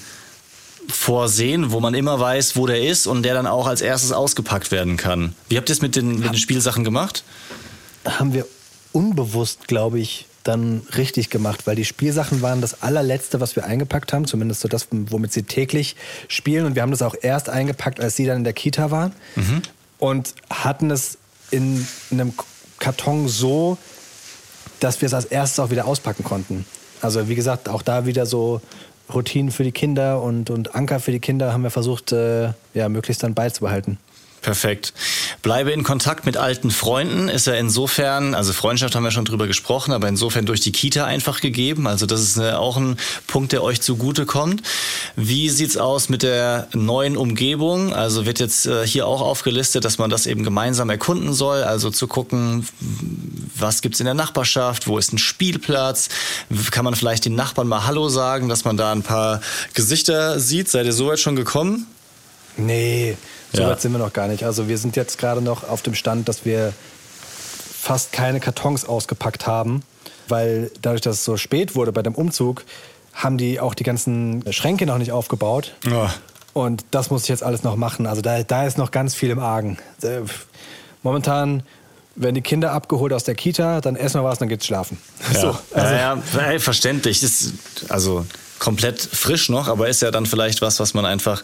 [0.89, 4.71] vorsehen, wo man immer weiß, wo der ist und der dann auch als erstes ausgepackt
[4.71, 5.33] werden kann.
[5.49, 7.23] Wie habt ihr es mit den, mit den Spielsachen gemacht?
[8.07, 8.45] haben wir
[8.91, 14.13] unbewusst, glaube ich, dann richtig gemacht, weil die Spielsachen waren das allerletzte, was wir eingepackt
[14.13, 15.95] haben, zumindest so das, womit sie täglich
[16.27, 16.65] spielen.
[16.65, 19.13] Und wir haben das auch erst eingepackt, als sie dann in der Kita waren
[19.99, 21.17] und hatten es
[21.51, 22.33] in einem
[22.79, 23.77] Karton so,
[24.79, 26.65] dass wir es als erstes auch wieder auspacken konnten.
[27.01, 28.61] Also wie gesagt, auch da wieder so
[29.13, 32.89] Routinen für die Kinder und, und Anker für die Kinder haben wir versucht, äh, ja,
[32.89, 33.97] möglichst dann beizubehalten.
[34.41, 34.93] Perfekt.
[35.41, 37.27] Bleibe in Kontakt mit alten Freunden.
[37.27, 41.05] Ist ja insofern, also Freundschaft haben wir schon drüber gesprochen, aber insofern durch die Kita
[41.05, 41.87] einfach gegeben.
[41.87, 44.61] Also das ist eine, auch ein Punkt, der euch zugute kommt.
[45.15, 47.93] Wie sieht's aus mit der neuen Umgebung?
[47.93, 51.63] Also wird jetzt äh, hier auch aufgelistet, dass man das eben gemeinsam erkunden soll.
[51.63, 52.67] Also zu gucken,
[53.57, 54.87] was gibt's in der Nachbarschaft?
[54.87, 56.09] Wo ist ein Spielplatz?
[56.71, 59.41] Kann man vielleicht den Nachbarn mal Hallo sagen, dass man da ein paar
[59.73, 60.69] Gesichter sieht?
[60.69, 61.87] Seid ihr soweit schon gekommen?
[62.55, 63.17] Nee,
[63.57, 63.69] so Ja.
[63.69, 64.43] weit sind wir noch gar nicht.
[64.43, 66.73] Also wir sind jetzt gerade noch auf dem Stand, dass wir
[67.79, 69.83] fast keine Kartons ausgepackt haben,
[70.27, 72.63] weil dadurch, dass es so spät wurde bei dem Umzug,
[73.13, 75.73] haben die auch die ganzen Schränke noch nicht aufgebaut.
[75.89, 76.13] Ja.
[76.53, 78.07] Und das muss ich jetzt alles noch machen.
[78.07, 79.77] Also da, da ist noch ganz viel im Argen.
[80.01, 80.21] Äh,
[81.03, 81.63] Momentan
[82.15, 84.97] werden die Kinder abgeholt aus der Kita, dann essen wir was, dann geht's schlafen.
[85.33, 86.17] Ja, So, also, ja,
[86.51, 87.21] ja, verständlich.
[87.23, 87.53] Ist
[87.89, 88.25] also
[88.59, 91.43] komplett frisch noch, aber ist ja dann vielleicht was, was man einfach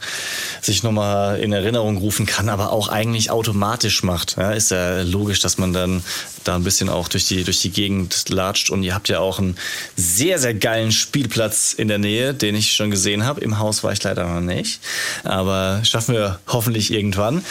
[0.61, 4.36] sich nochmal in Erinnerung rufen kann, aber auch eigentlich automatisch macht.
[4.38, 6.03] Ja, ist ja logisch, dass man dann
[6.43, 9.39] da ein bisschen auch durch die, durch die Gegend latscht und ihr habt ja auch
[9.39, 9.57] einen
[9.95, 13.41] sehr, sehr geilen Spielplatz in der Nähe, den ich schon gesehen habe.
[13.41, 14.80] Im Haus war ich leider noch nicht,
[15.24, 17.43] aber schaffen wir hoffentlich irgendwann.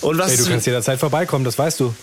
[0.00, 1.94] Und was ey, du kannst jederzeit vorbeikommen, das weißt du.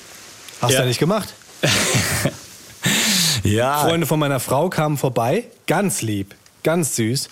[0.62, 0.78] Hast Ja.
[0.78, 1.34] du ja nicht gemacht.
[3.44, 6.36] ja, Freunde von meiner Frau kamen vorbei, ganz lieb,
[6.66, 7.30] ganz süß,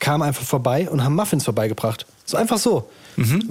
[0.00, 2.06] kamen einfach vorbei und haben Muffins vorbeigebracht.
[2.24, 2.90] So einfach so.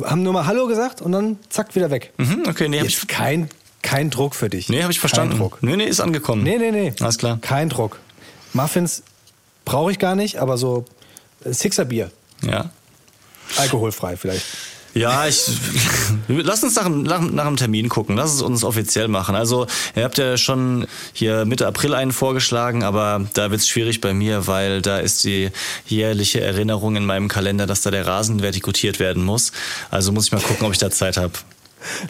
[0.04, 2.12] Haben nur mal Hallo gesagt und dann zack, wieder weg.
[2.18, 3.48] Mhm, okay, nee, hab ich, kein,
[3.84, 4.68] kein Druck für dich.
[4.70, 5.34] nee, hab ich verstanden.
[5.34, 5.58] Kein Druck.
[5.62, 6.44] Nee, nee, ist angekommen.
[6.44, 6.94] Nee, nee, nee.
[7.00, 7.38] Alles klar.
[7.42, 8.00] Kein Druck.
[8.54, 9.04] Muffins
[9.64, 10.86] brauche ich gar nicht, aber so
[11.46, 12.12] äh, Sixer Bier.
[12.42, 12.72] Ja.
[13.58, 14.44] Alkoholfrei vielleicht.
[14.94, 15.50] Ja, ich
[16.28, 18.18] lass uns nach, nach, nach einem Termin gucken.
[18.18, 19.36] Lass es uns offiziell machen.
[19.36, 24.14] Also, ihr habt ja schon hier Mitte April einen vorgeschlagen, aber da wird's schwierig bei
[24.14, 25.50] mir, weil da ist die
[25.88, 29.52] jährliche Erinnerung in meinem Kalender, dass da der Rasen vertikutiert werden muss.
[29.90, 31.34] Also muss ich mal gucken, ob ich da Zeit habe.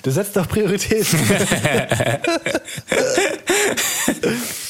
[0.03, 1.19] Du setzt doch Prioritäten.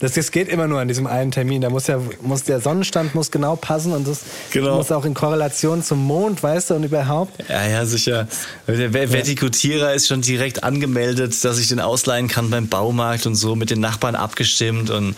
[0.00, 1.60] Das, das geht immer nur an diesem einen Termin.
[1.62, 4.20] Da muss ja muss der Sonnenstand muss genau passen und das
[4.50, 4.76] Genau.
[4.76, 7.32] muss auch in Korrelation zum Mond, weißt du, und überhaupt.
[7.48, 8.28] Ja, ja, sicher.
[8.66, 13.34] Der Ver- Vertikutierer ist schon direkt angemeldet, dass ich den ausleihen kann beim Baumarkt und
[13.36, 15.14] so, mit den Nachbarn abgestimmt und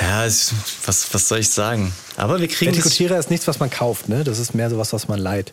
[0.00, 0.52] ja, was,
[1.12, 1.92] was soll ich sagen?
[2.16, 4.24] Aber wir kriegen das Vertikutierer ist nichts, was man kauft, ne?
[4.24, 5.52] Das ist mehr sowas, was man leiht.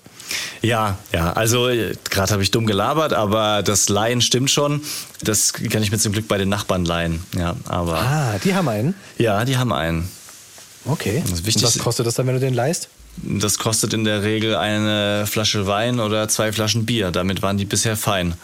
[0.61, 4.81] Ja, ja, also äh, gerade habe ich dumm gelabert, aber das Leihen stimmt schon.
[5.21, 7.23] Das kann ich mir zum Glück bei den Nachbarn leihen.
[7.37, 8.95] Ja, aber Ah, die haben einen.
[9.17, 10.09] ja, die haben einen.
[10.85, 11.21] Okay.
[11.23, 11.63] Das ist wichtig.
[11.63, 12.89] Und was kostet das dann, wenn du den leihst?
[13.17, 17.11] Das kostet in der Regel eine Flasche Wein oder zwei Flaschen Bier.
[17.11, 18.35] Damit waren die bisher fein.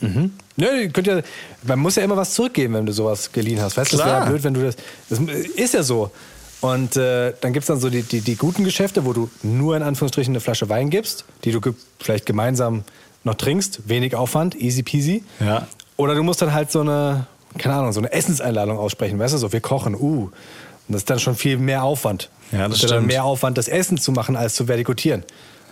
[0.00, 0.26] Nö,
[0.58, 1.20] ihr könnt ja,
[1.64, 3.76] man muss ja immer was zurückgeben, wenn du sowas geliehen hast.
[3.76, 4.76] Weißt du, das wäre ja blöd, wenn du das.
[5.08, 6.10] Das ist ja so.
[6.60, 9.76] Und äh, dann gibt es dann so die, die, die guten Geschäfte, wo du nur
[9.76, 11.60] in Anführungsstrichen eine Flasche Wein gibst, die du
[12.00, 12.84] vielleicht gemeinsam
[13.24, 13.88] noch trinkst.
[13.88, 15.22] Wenig Aufwand, easy peasy.
[15.40, 15.66] Ja.
[15.96, 17.26] Oder du musst dann halt so eine,
[17.58, 19.18] keine Ahnung, so eine Essenseinladung aussprechen.
[19.18, 20.30] Weißt du, so wir kochen, uh.
[20.88, 22.30] Und das ist dann schon viel mehr Aufwand.
[22.52, 25.24] Ja, das ist dann mehr Aufwand, das Essen zu machen, als zu vertikutieren.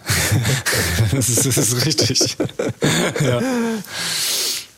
[1.12, 2.36] Das ist, das ist richtig.
[3.20, 3.40] ja.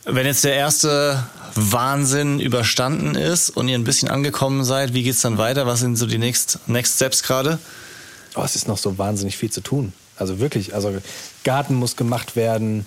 [0.05, 1.23] Wenn jetzt der erste
[1.57, 5.65] Wahnsinn überstanden ist und ihr ein bisschen angekommen seid, wie geht's dann weiter?
[5.65, 7.59] Was sind so die Next, Next Steps gerade?
[8.35, 9.93] Oh, es ist noch so wahnsinnig viel zu tun.
[10.17, 10.95] Also wirklich, also
[11.43, 12.85] Garten muss gemacht werden,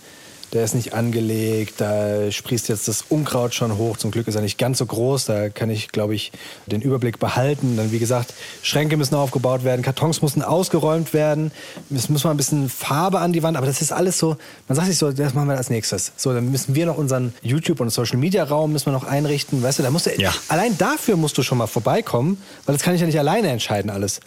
[0.52, 3.96] der ist nicht angelegt, da sprießt jetzt das Unkraut schon hoch.
[3.96, 6.32] Zum Glück ist er nicht ganz so groß, da kann ich, glaube ich,
[6.66, 7.76] den Überblick behalten.
[7.76, 11.52] Dann, wie gesagt, Schränke müssen aufgebaut werden, Kartons müssen ausgeräumt werden,
[11.94, 14.36] es muss mal ein bisschen Farbe an die Wand, aber das ist alles so,
[14.68, 16.12] man sagt sich so, das machen wir als nächstes.
[16.16, 19.82] So, dann müssen wir noch unseren YouTube- und Social-Media-Raum müssen wir noch einrichten, weißt du,
[19.84, 20.32] da musst du, Ja.
[20.48, 23.90] allein dafür musst du schon mal vorbeikommen, weil das kann ich ja nicht alleine entscheiden
[23.90, 24.20] alles.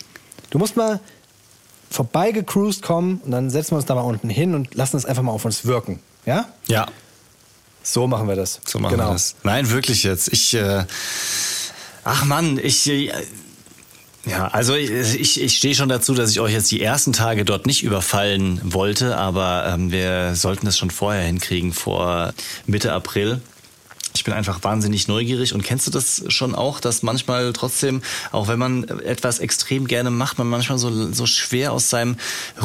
[0.52, 1.00] Du musst mal
[1.90, 5.22] vorbeigecruised kommen und dann setzen wir uns da mal unten hin und lassen es einfach
[5.24, 6.00] mal auf uns wirken.
[6.26, 6.48] Ja?
[6.68, 6.88] Ja,
[7.84, 8.62] So machen wir das.
[8.66, 9.10] so machen genau.
[9.10, 9.36] wir das.
[9.44, 10.32] Nein, wirklich jetzt.
[10.32, 10.86] Ich, äh,
[12.04, 13.12] ach Mann, ich, äh,
[14.26, 17.66] ja, also ich, ich stehe schon dazu, dass ich euch jetzt die ersten Tage dort
[17.66, 22.34] nicht überfallen wollte, aber ähm, wir sollten es schon vorher hinkriegen, vor
[22.66, 23.42] Mitte April.
[24.16, 28.02] Ich bin einfach wahnsinnig neugierig und kennst du das schon auch, dass manchmal trotzdem,
[28.32, 32.18] auch wenn man etwas extrem gerne macht, man manchmal so, so schwer aus seinem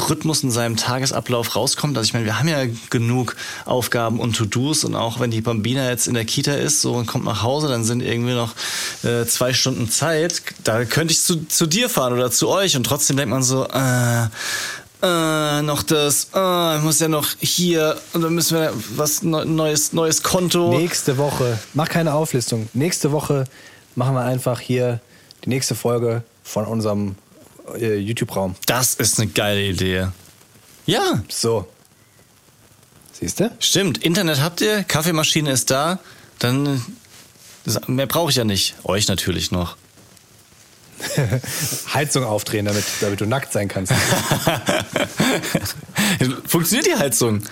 [0.09, 1.97] Rhythmus und seinem Tagesablauf rauskommt.
[1.97, 5.89] Also ich meine, wir haben ja genug Aufgaben und To-Dos und auch wenn die Bambina
[5.89, 8.55] jetzt in der Kita ist so und kommt nach Hause, dann sind irgendwie noch
[9.03, 10.43] äh, zwei Stunden Zeit.
[10.65, 13.67] Da könnte ich zu, zu dir fahren oder zu euch und trotzdem denkt man so,
[13.67, 14.27] äh,
[15.03, 19.45] äh, noch das, äh, ich muss ja noch hier und dann müssen wir was neu-
[19.45, 20.71] neues, neues Konto.
[20.77, 22.69] Nächste Woche, mach keine Auflistung.
[22.75, 23.45] Nächste Woche
[23.95, 25.01] machen wir einfach hier
[25.45, 27.15] die nächste Folge von unserem
[27.77, 28.57] äh, YouTube-Raum.
[28.67, 30.09] Das ist eine geile Idee.
[30.87, 31.67] Ja, So.
[33.13, 33.51] Siehst du?
[33.59, 35.99] Stimmt, Internet habt ihr, Kaffeemaschine ist da,
[36.39, 36.81] dann
[37.89, 38.77] mehr brauche ich ja nicht.
[38.85, 39.77] Euch natürlich noch.
[41.95, 43.93] Heizung aufdrehen, damit, damit du nackt sein kannst.
[46.47, 47.43] Funktioniert die Heizung?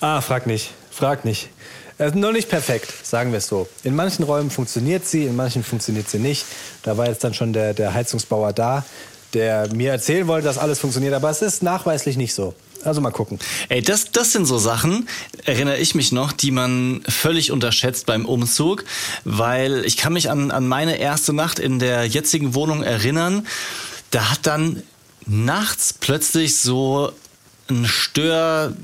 [0.00, 0.72] ah, frag nicht.
[0.90, 1.50] Frag nicht.
[1.96, 3.68] Er ist noch nicht perfekt, sagen wir es so.
[3.84, 6.44] In manchen Räumen funktioniert sie, in manchen funktioniert sie nicht.
[6.82, 8.84] Da war jetzt dann schon der, der Heizungsbauer da,
[9.32, 12.54] der mir erzählen wollte, dass alles funktioniert, aber es ist nachweislich nicht so.
[12.84, 13.38] Also mal gucken.
[13.68, 15.08] Ey, das, das sind so Sachen,
[15.44, 18.84] erinnere ich mich noch, die man völlig unterschätzt beim Umzug,
[19.24, 23.46] weil ich kann mich an, an meine erste Nacht in der jetzigen Wohnung erinnern.
[24.10, 24.82] Da hat dann
[25.26, 27.12] nachts plötzlich so
[27.70, 28.74] ein Stör,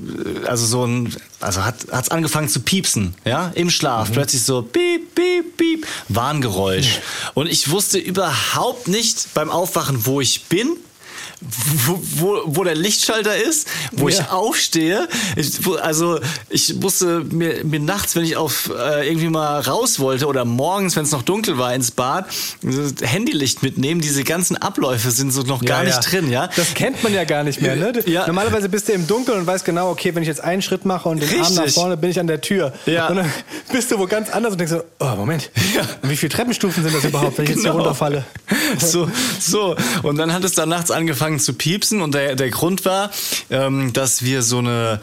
[0.45, 4.11] also so ein, also hat hat's angefangen zu piepsen, ja, im Schlaf.
[4.11, 6.99] Plötzlich so piep, piep, piep, Warngeräusch.
[7.35, 10.77] Und ich wusste überhaupt nicht beim Aufwachen, wo ich bin.
[11.85, 14.29] Wo, wo, wo der Lichtschalter ist, wo ich Ja.
[14.29, 15.07] aufstehe.
[15.35, 16.19] Ich, wo- also
[16.49, 20.95] ich musste mir, mir nachts, wenn ich auf äh, irgendwie mal raus wollte oder morgens,
[20.95, 22.25] wenn es noch dunkel war, ins Bad,
[23.01, 24.01] Handylicht mitnehmen.
[24.01, 26.09] Diese ganzen Abläufe sind so noch gar Ja, nicht ja.
[26.19, 26.47] drin, ja.
[26.55, 27.91] Das kennt man ja gar nicht mehr, ne?
[28.05, 28.27] Ja.
[28.27, 31.09] Normalerweise bist du im Dunkeln und weißt genau, okay, wenn ich jetzt einen Schritt mache
[31.09, 31.73] und den Arm nach Richtig.
[31.73, 32.73] vorne, bin ich an der Tür.
[32.85, 33.07] Ja.
[33.07, 33.31] Und dann
[33.71, 35.81] bist du wo ganz anders und denkst so, oh, Moment, Ja.
[36.03, 37.83] wie viele Treppenstufen sind das überhaupt, wenn ich jetzt hier Genau.
[37.83, 38.25] runterfalle?
[38.79, 39.75] So, so.
[40.03, 43.11] Und dann hat es dann nachts angefangen zu piepsen und der, der Grund war,
[43.49, 45.01] ähm, dass wir so eine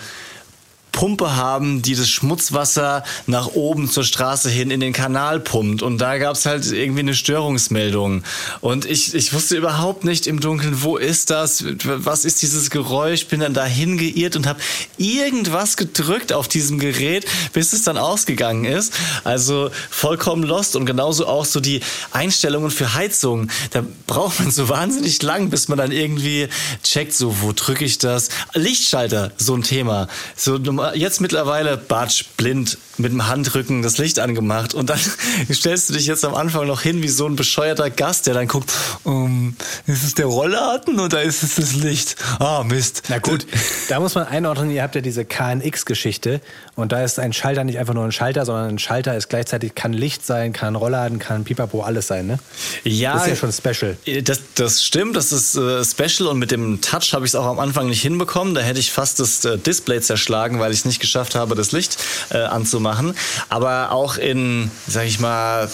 [0.93, 5.82] Pumpe haben, die das Schmutzwasser nach oben zur Straße hin in den Kanal pumpt.
[5.82, 8.24] Und da gab es halt irgendwie eine Störungsmeldung.
[8.61, 11.64] Und ich, ich wusste überhaupt nicht im Dunkeln, wo ist das?
[11.84, 13.26] Was ist dieses Geräusch?
[13.26, 14.61] Bin dann dahin geirrt und habe
[14.97, 18.93] irgendwas gedrückt auf diesem Gerät, bis es dann ausgegangen ist.
[19.24, 21.80] Also vollkommen lost und genauso auch so die
[22.12, 23.51] Einstellungen für Heizung.
[23.70, 26.49] Da braucht man so wahnsinnig lang, bis man dann irgendwie
[26.82, 28.30] checkt, so wo drücke ich das?
[28.55, 30.09] Lichtschalter, so ein Thema.
[30.36, 30.59] So
[30.95, 34.99] jetzt mittlerweile Batsch blind mit dem Handrücken das Licht angemacht und dann
[35.53, 38.49] stellst du dich jetzt am Anfang noch hin wie so ein bescheuerter Gast, der dann
[38.49, 38.72] guckt,
[39.05, 42.16] um, ist es der Rollladen oder ist es das Licht?
[42.41, 43.05] Ah, Mist.
[43.09, 43.47] Na gut,
[43.89, 46.41] da muss man einordnen, ihr habt ja diese KNX-Geschichte
[46.74, 49.74] und da ist ein Schalter nicht einfach nur ein Schalter, sondern ein Schalter ist gleichzeitig,
[49.74, 52.39] kann Licht sein, kann Rollladen, kann Pipapo, alles sein, ne?
[52.84, 53.97] Ja, Das ist ja schon special.
[54.22, 57.47] Das, das stimmt, das ist äh, special und mit dem Touch habe ich es auch
[57.47, 58.55] am Anfang nicht hinbekommen.
[58.55, 61.73] Da hätte ich fast das äh, Display zerschlagen, weil ich es nicht geschafft habe, das
[61.73, 61.99] Licht
[62.31, 63.14] äh, anzumachen.
[63.49, 65.69] Aber auch in, sag ich mal,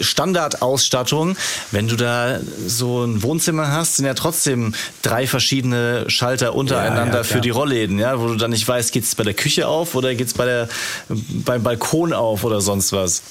[0.00, 1.36] Standardausstattung,
[1.70, 7.24] wenn du da so ein Wohnzimmer hast, sind ja trotzdem drei verschiedene Schalter untereinander ja,
[7.24, 7.40] für klar.
[7.42, 10.34] die Rollläden, ja, wo du dann nicht weißt, geht's bei der Küche auf oder geht's
[10.34, 10.68] bei der
[11.08, 13.22] beim Balkon auf oder sonst was.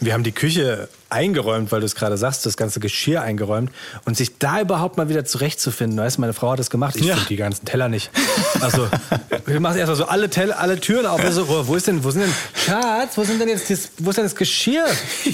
[0.00, 3.70] Wir haben die Küche eingeräumt, weil du es gerade sagst, das ganze Geschirr eingeräumt
[4.04, 5.98] und sich da überhaupt mal wieder zurechtzufinden.
[5.98, 7.14] Weißt du, meine Frau hat das gemacht, ich Ja.
[7.14, 8.10] finde die ganzen Teller nicht.
[8.60, 8.88] Also,
[9.46, 11.20] wir machen erstmal so alle, Teller, alle Türen auf.
[11.24, 12.32] Also, oh, wo ist denn, wo sind denn,
[12.66, 14.84] Schatz, wo sind denn jetzt das, wo ist denn das Geschirr?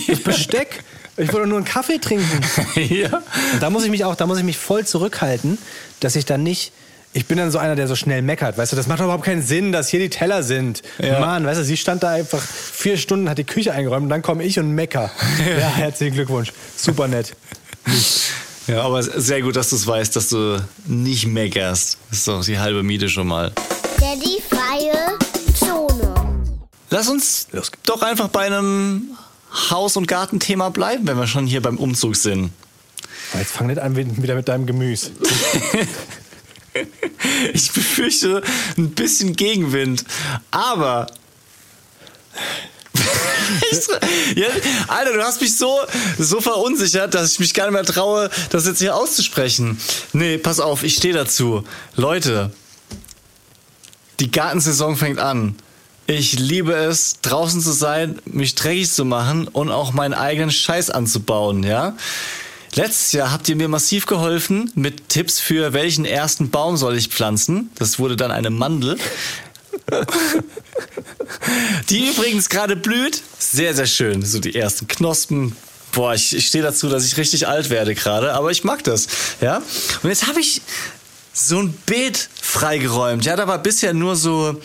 [0.06, 0.84] Das Besteck?
[1.16, 2.40] Ich wollte nur einen Kaffee trinken.
[2.80, 3.08] ja.
[3.52, 5.58] Und da muss ich mich auch, da muss ich mich voll zurückhalten,
[6.00, 6.72] dass ich dann nicht.
[7.14, 8.56] Ich bin dann so einer, der so schnell meckert.
[8.56, 10.82] Weißt du, das macht doch überhaupt keinen Sinn, dass hier die Teller sind.
[10.98, 11.20] Ja.
[11.20, 14.22] Mann, weißt du, sie stand da einfach vier Stunden, hat die Küche eingeräumt und dann
[14.22, 15.10] komme ich und mecker.
[15.58, 16.52] Ja, herzlichen Glückwunsch.
[16.76, 17.34] Super nett.
[18.66, 21.98] Ja, aber sehr gut, dass du es weißt, dass du nicht meckerst.
[22.08, 23.52] Das ist doch die halbe Miete schon mal.
[24.00, 25.18] Daddy freie
[25.54, 26.14] Zone.
[26.88, 27.48] Lass uns
[27.84, 29.10] doch einfach bei einem
[29.70, 32.50] Haus- und Gartenthema bleiben, wenn wir schon hier beim Umzug sind.
[33.34, 35.10] Jetzt fang nicht an wieder mit deinem Gemüse.
[37.52, 38.42] Ich befürchte
[38.76, 40.04] ein bisschen Gegenwind,
[40.50, 41.06] aber.
[44.34, 44.46] Ja,
[44.88, 45.78] Alter, du hast mich so,
[46.18, 49.78] so verunsichert, dass ich mich gar nicht mehr traue, das jetzt hier auszusprechen.
[50.12, 51.64] Nee, pass auf, ich stehe dazu.
[51.94, 52.52] Leute,
[54.20, 55.56] die Gartensaison fängt an.
[56.06, 60.90] Ich liebe es, draußen zu sein, mich dreckig zu machen und auch meinen eigenen Scheiß
[60.90, 61.96] anzubauen, ja?
[62.74, 67.08] Letztes Jahr habt ihr mir massiv geholfen mit Tipps für welchen ersten Baum soll ich
[67.08, 67.70] pflanzen.
[67.74, 68.98] Das wurde dann eine Mandel.
[71.90, 73.20] Die übrigens gerade blüht.
[73.38, 74.22] Sehr, sehr schön.
[74.22, 75.54] So die ersten Knospen.
[75.92, 79.06] Boah, ich, ich stehe dazu, dass ich richtig alt werde gerade, aber ich mag das.
[79.42, 79.62] Ja?
[80.02, 80.62] Und jetzt habe ich
[81.34, 83.26] so ein Beet freigeräumt.
[83.26, 84.60] Ja, da war bisher nur so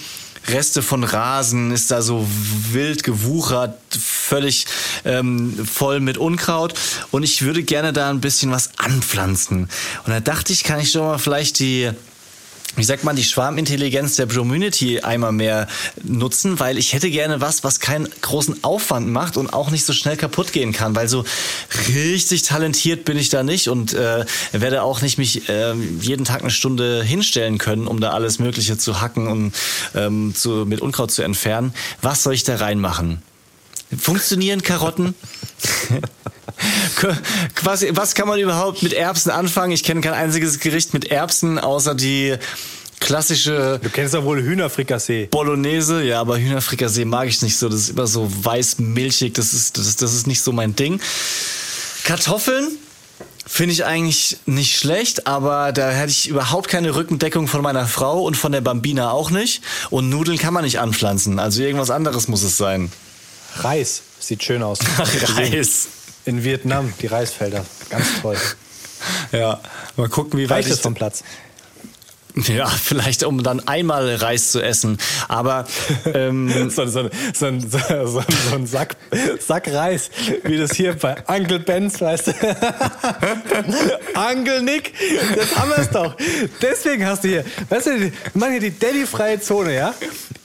[0.49, 2.25] Reste von Rasen, ist da so
[2.71, 4.65] wild gewuchert, völlig
[5.05, 6.73] ähm, voll mit Unkraut.
[7.11, 9.69] Und ich würde gerne da ein bisschen was anpflanzen.
[10.05, 11.91] Und da dachte ich, kann ich doch mal vielleicht die
[12.77, 15.67] wie sagt man, die Schwarmintelligenz der Community einmal mehr
[16.03, 19.93] nutzen, weil ich hätte gerne was, was keinen großen Aufwand macht und auch nicht so
[19.93, 21.25] schnell kaputt gehen kann, weil so
[21.89, 26.41] richtig talentiert bin ich da nicht und äh, werde auch nicht mich äh, jeden Tag
[26.41, 29.53] eine Stunde hinstellen können, um da alles Mögliche zu hacken und
[29.95, 31.73] ähm, zu, mit Unkraut zu entfernen.
[32.01, 33.21] Was soll ich da reinmachen?
[33.95, 35.15] Funktionieren Karotten?
[37.55, 39.71] Quasi, was kann man überhaupt mit Erbsen anfangen?
[39.71, 42.35] Ich kenne kein einziges Gericht mit Erbsen, außer die
[42.99, 45.27] klassische Du kennst doch wohl Hühnerfrikassee.
[45.27, 46.03] Bolognese.
[46.03, 47.69] Ja, aber Hühnerfrikassee mag ich nicht so.
[47.69, 49.35] Das ist immer so weiß milchig.
[49.35, 50.99] Das ist, das, das ist nicht so mein Ding.
[52.03, 52.69] Kartoffeln
[53.45, 58.23] finde ich eigentlich nicht schlecht, aber da hätte ich überhaupt keine Rückendeckung von meiner Frau
[58.23, 59.61] und von der Bambina auch nicht.
[59.89, 61.39] Und Nudeln kann man nicht anpflanzen.
[61.39, 62.91] Also irgendwas anderes muss es sein.
[63.63, 64.01] Reis.
[64.19, 64.79] Sieht schön aus.
[65.35, 65.87] Reis.
[66.25, 67.65] In Vietnam, die Reisfelder.
[67.89, 68.37] Ganz toll.
[69.31, 69.61] Ja,
[69.95, 71.23] mal gucken, wie weit Reicht ich es vom Platz?
[72.47, 74.97] Ja, vielleicht um dann einmal Reis zu essen.
[75.27, 75.67] Aber
[76.13, 77.59] ähm, So, so, so,
[78.05, 78.21] so,
[78.53, 78.95] ein Sack,
[79.39, 80.09] Sack Reis,
[80.43, 82.27] wie das hier bei Uncle Benz, weißt?
[84.31, 84.93] Uncle Nick,
[85.35, 86.15] das haben wir es doch.
[86.61, 89.93] Deswegen hast du hier, weißt du, wir machen hier die Daddy-freie Zone, ja?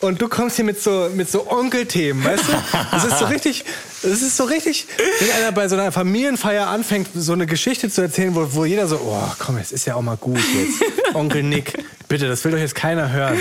[0.01, 2.53] Und du kommst hier mit so, mit so Onkel-Themen, weißt du?
[2.93, 3.65] Das ist so richtig,
[4.03, 4.87] das ist so richtig,
[5.21, 8.87] wenn einer bei so einer Familienfeier anfängt, so eine Geschichte zu erzählen, wo, wo jeder
[8.89, 10.83] so, oh, komm, jetzt ist ja auch mal gut jetzt.
[11.15, 11.73] Onkel Nick,
[12.09, 13.39] bitte, das will doch jetzt keiner hören.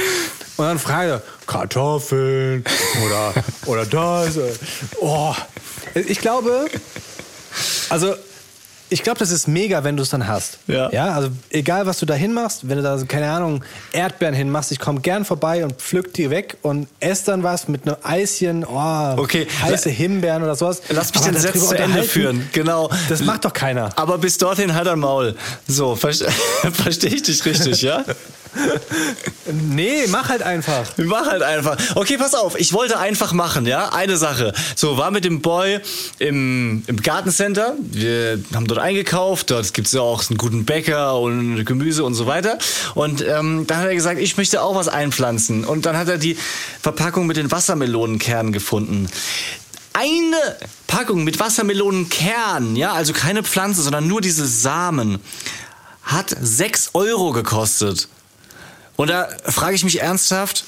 [0.57, 2.63] Und dann fragt er, Kartoffeln
[3.05, 3.33] oder,
[3.65, 4.37] oder das.
[4.37, 4.49] oder-
[4.99, 5.35] Oh.
[5.95, 6.67] Ich glaube,
[7.89, 8.15] also
[8.91, 10.59] ich glaube, das ist mega, wenn du es dann hast.
[10.67, 10.91] Ja.
[10.91, 11.13] ja.
[11.13, 13.63] Also egal, was du da hinmachst, wenn du da, keine Ahnung,
[13.93, 17.87] Erdbeeren hinmachst, ich komme gern vorbei und pflück die weg und ess dann was mit
[17.87, 19.47] einem Eischen, oh, Okay.
[19.61, 20.81] heiße Himbeeren oder sowas.
[20.89, 22.49] lass mich Aber den Satz zu Ende führen.
[22.51, 22.89] Genau.
[23.09, 23.89] Das macht doch keiner.
[23.95, 25.35] Aber bis dorthin halt ein Maul.
[25.67, 26.29] So, verste-
[26.73, 28.03] verstehe ich dich richtig, ja?
[29.51, 30.85] Nee, mach halt einfach.
[30.97, 31.77] Mach halt einfach.
[31.95, 32.59] Okay, pass auf.
[32.59, 33.89] Ich wollte einfach machen, ja?
[33.89, 34.53] Eine Sache.
[34.75, 35.79] So, war mit dem Boy
[36.19, 37.75] im, im Gartencenter.
[37.79, 39.51] Wir haben dort eingekauft.
[39.51, 42.57] Dort gibt's ja auch einen guten Bäcker und Gemüse und so weiter.
[42.95, 45.65] Und ähm, dann hat er gesagt, ich möchte auch was einpflanzen.
[45.65, 46.37] Und dann hat er die
[46.81, 49.07] Verpackung mit den Wassermelonenkernen gefunden.
[49.93, 50.37] Eine
[50.87, 55.19] Packung mit Wassermelonenkernen, ja, also keine Pflanze, sondern nur diese Samen,
[56.03, 58.07] hat 6 Euro gekostet.
[59.01, 60.63] Und da frage ich mich ernsthaft,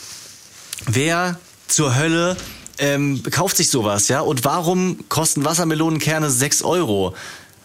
[0.87, 2.35] wer zur Hölle
[2.79, 4.21] ähm, kauft sich sowas, ja?
[4.21, 7.13] Und warum kosten Wassermelonenkerne 6 Euro?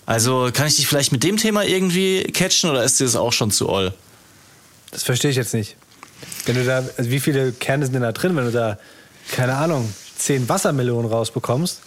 [0.04, 3.32] Also kann ich dich vielleicht mit dem Thema irgendwie catchen oder ist dir das auch
[3.32, 3.94] schon zu all?
[4.90, 5.76] Das verstehe ich jetzt nicht.
[6.44, 8.78] Wenn du da, also wie viele Kerne sind denn da drin, wenn du da,
[9.32, 11.80] keine Ahnung, zehn Wassermelonen rausbekommst?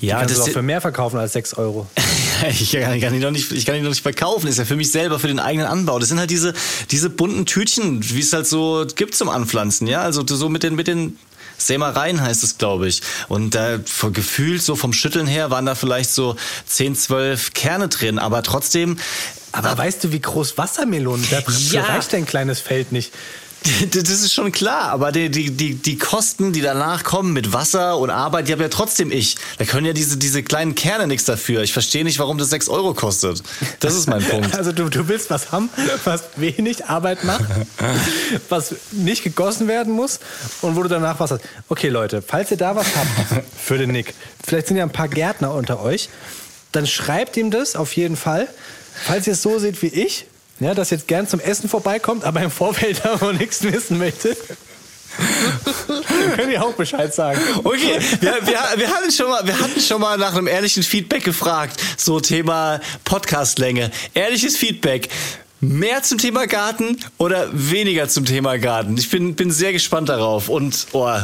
[0.00, 1.86] Die Ja, kannst du das doch für mehr verkaufen als 6 Euro.
[2.50, 4.48] ich kann, kann die noch nicht, ich kann die noch nicht verkaufen.
[4.48, 5.98] Ist ja für mich selber, für den eigenen Anbau.
[5.98, 6.54] Das sind halt diese,
[6.90, 10.02] diese bunten Tütchen, wie es halt so gibt zum Anpflanzen, ja?
[10.02, 11.18] Also so mit den, mit den
[11.58, 13.02] Sämereien heißt es, glaube ich.
[13.28, 17.88] Und da vor gefühlt so vom Schütteln her waren da vielleicht so 10, 12 Kerne
[17.88, 18.98] drin, aber trotzdem.
[19.52, 21.26] Aber weißt du, wie groß Wassermelonen?
[21.30, 21.84] Dafür Ja.
[21.84, 23.12] reicht dein kleines Feld nicht.
[23.92, 27.98] Das ist schon klar, aber die, die, die, die Kosten, die danach kommen mit Wasser
[27.98, 29.36] und Arbeit, die habe ja trotzdem ich.
[29.58, 31.62] Da können ja diese, diese kleinen Kerne nichts dafür.
[31.62, 33.42] Ich verstehe nicht, warum das 6 Euro kostet.
[33.80, 34.46] Das ist mein Punkt.
[34.56, 35.68] Also du, du willst was haben,
[36.04, 37.44] was wenig Arbeit macht,
[38.48, 40.18] was nicht gegossen werden muss
[40.62, 41.42] und wo du danach was hast.
[41.68, 44.14] Okay, Leute, falls ihr da was habt für den Nick,
[44.44, 46.08] vielleicht sind ja ein paar Gärtner unter euch,
[46.72, 48.48] dann schreibt ihm das auf jeden Fall.
[49.04, 50.26] Falls ihr es so seht wie ich,
[50.60, 54.38] ja, dass jetzt gern zum Essen vorbeikommt, aber im Vorfeld davon nichts wissen möchtet.
[56.36, 57.40] Könnt ihr auch Bescheid sagen.
[57.64, 61.24] Okay, wir, wir, wir, hatten schon mal, wir hatten schon mal nach einem ehrlichen Feedback
[61.24, 61.80] gefragt.
[61.96, 63.90] So Thema Podcastlänge.
[64.12, 65.08] Ehrliches Feedback.
[65.60, 68.98] Mehr zum Thema Garten oder weniger zum Thema Garten?
[68.98, 70.50] Ich bin, bin sehr gespannt darauf.
[70.50, 71.18] Und oh,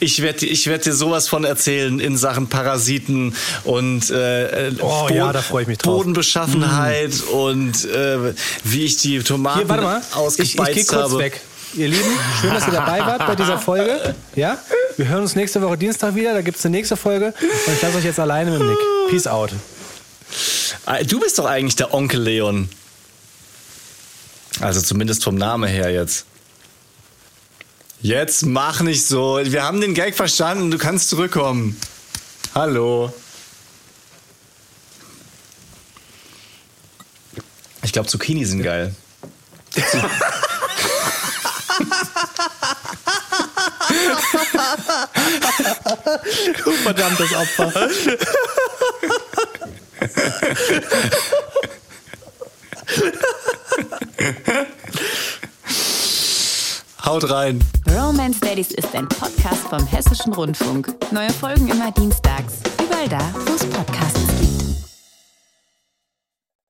[0.00, 3.34] ich werde ich werd dir sowas von erzählen in Sachen Parasiten
[3.64, 5.94] und äh, Oh ja, da ich mich drauf.
[5.94, 5.96] Mm.
[5.96, 8.34] Bodenbeschaffenheit und äh,
[8.64, 10.00] wie ich die Tomaten Hier, warte mal.
[10.00, 11.18] Ich, ich ausgebeizt gehe kurz habe.
[11.18, 11.40] weg.
[11.74, 14.14] Ihr Lieben, schön, dass ihr dabei wart bei dieser Folge.
[14.34, 14.56] Ja?
[14.96, 16.32] Wir hören uns nächste Woche Dienstag wieder.
[16.32, 17.34] Da gibt es eine nächste Folge.
[17.66, 18.78] Und ich lasse euch jetzt alleine mit Nick.
[19.10, 19.50] Peace out.
[20.86, 22.70] Ah, Du bist doch eigentlich der Onkel Leon.
[24.60, 26.24] Also zumindest vom Namen her jetzt.
[28.00, 29.40] Jetzt mach nicht so.
[29.42, 30.70] Wir haben den Gag verstanden.
[30.70, 31.80] Du kannst zurückkommen.
[32.54, 33.12] Hallo.
[37.82, 38.94] Ich glaube, Zucchini sind geil.
[46.64, 47.72] Du verdammtes Opfer.
[57.04, 57.60] Haut rein.
[57.88, 60.94] Romance Daddies ist ein Podcast vom Hessischen Rundfunk.
[61.12, 62.54] Neue Folgen immer dienstags.
[62.84, 64.67] Überall da, wo es Podcasts gibt.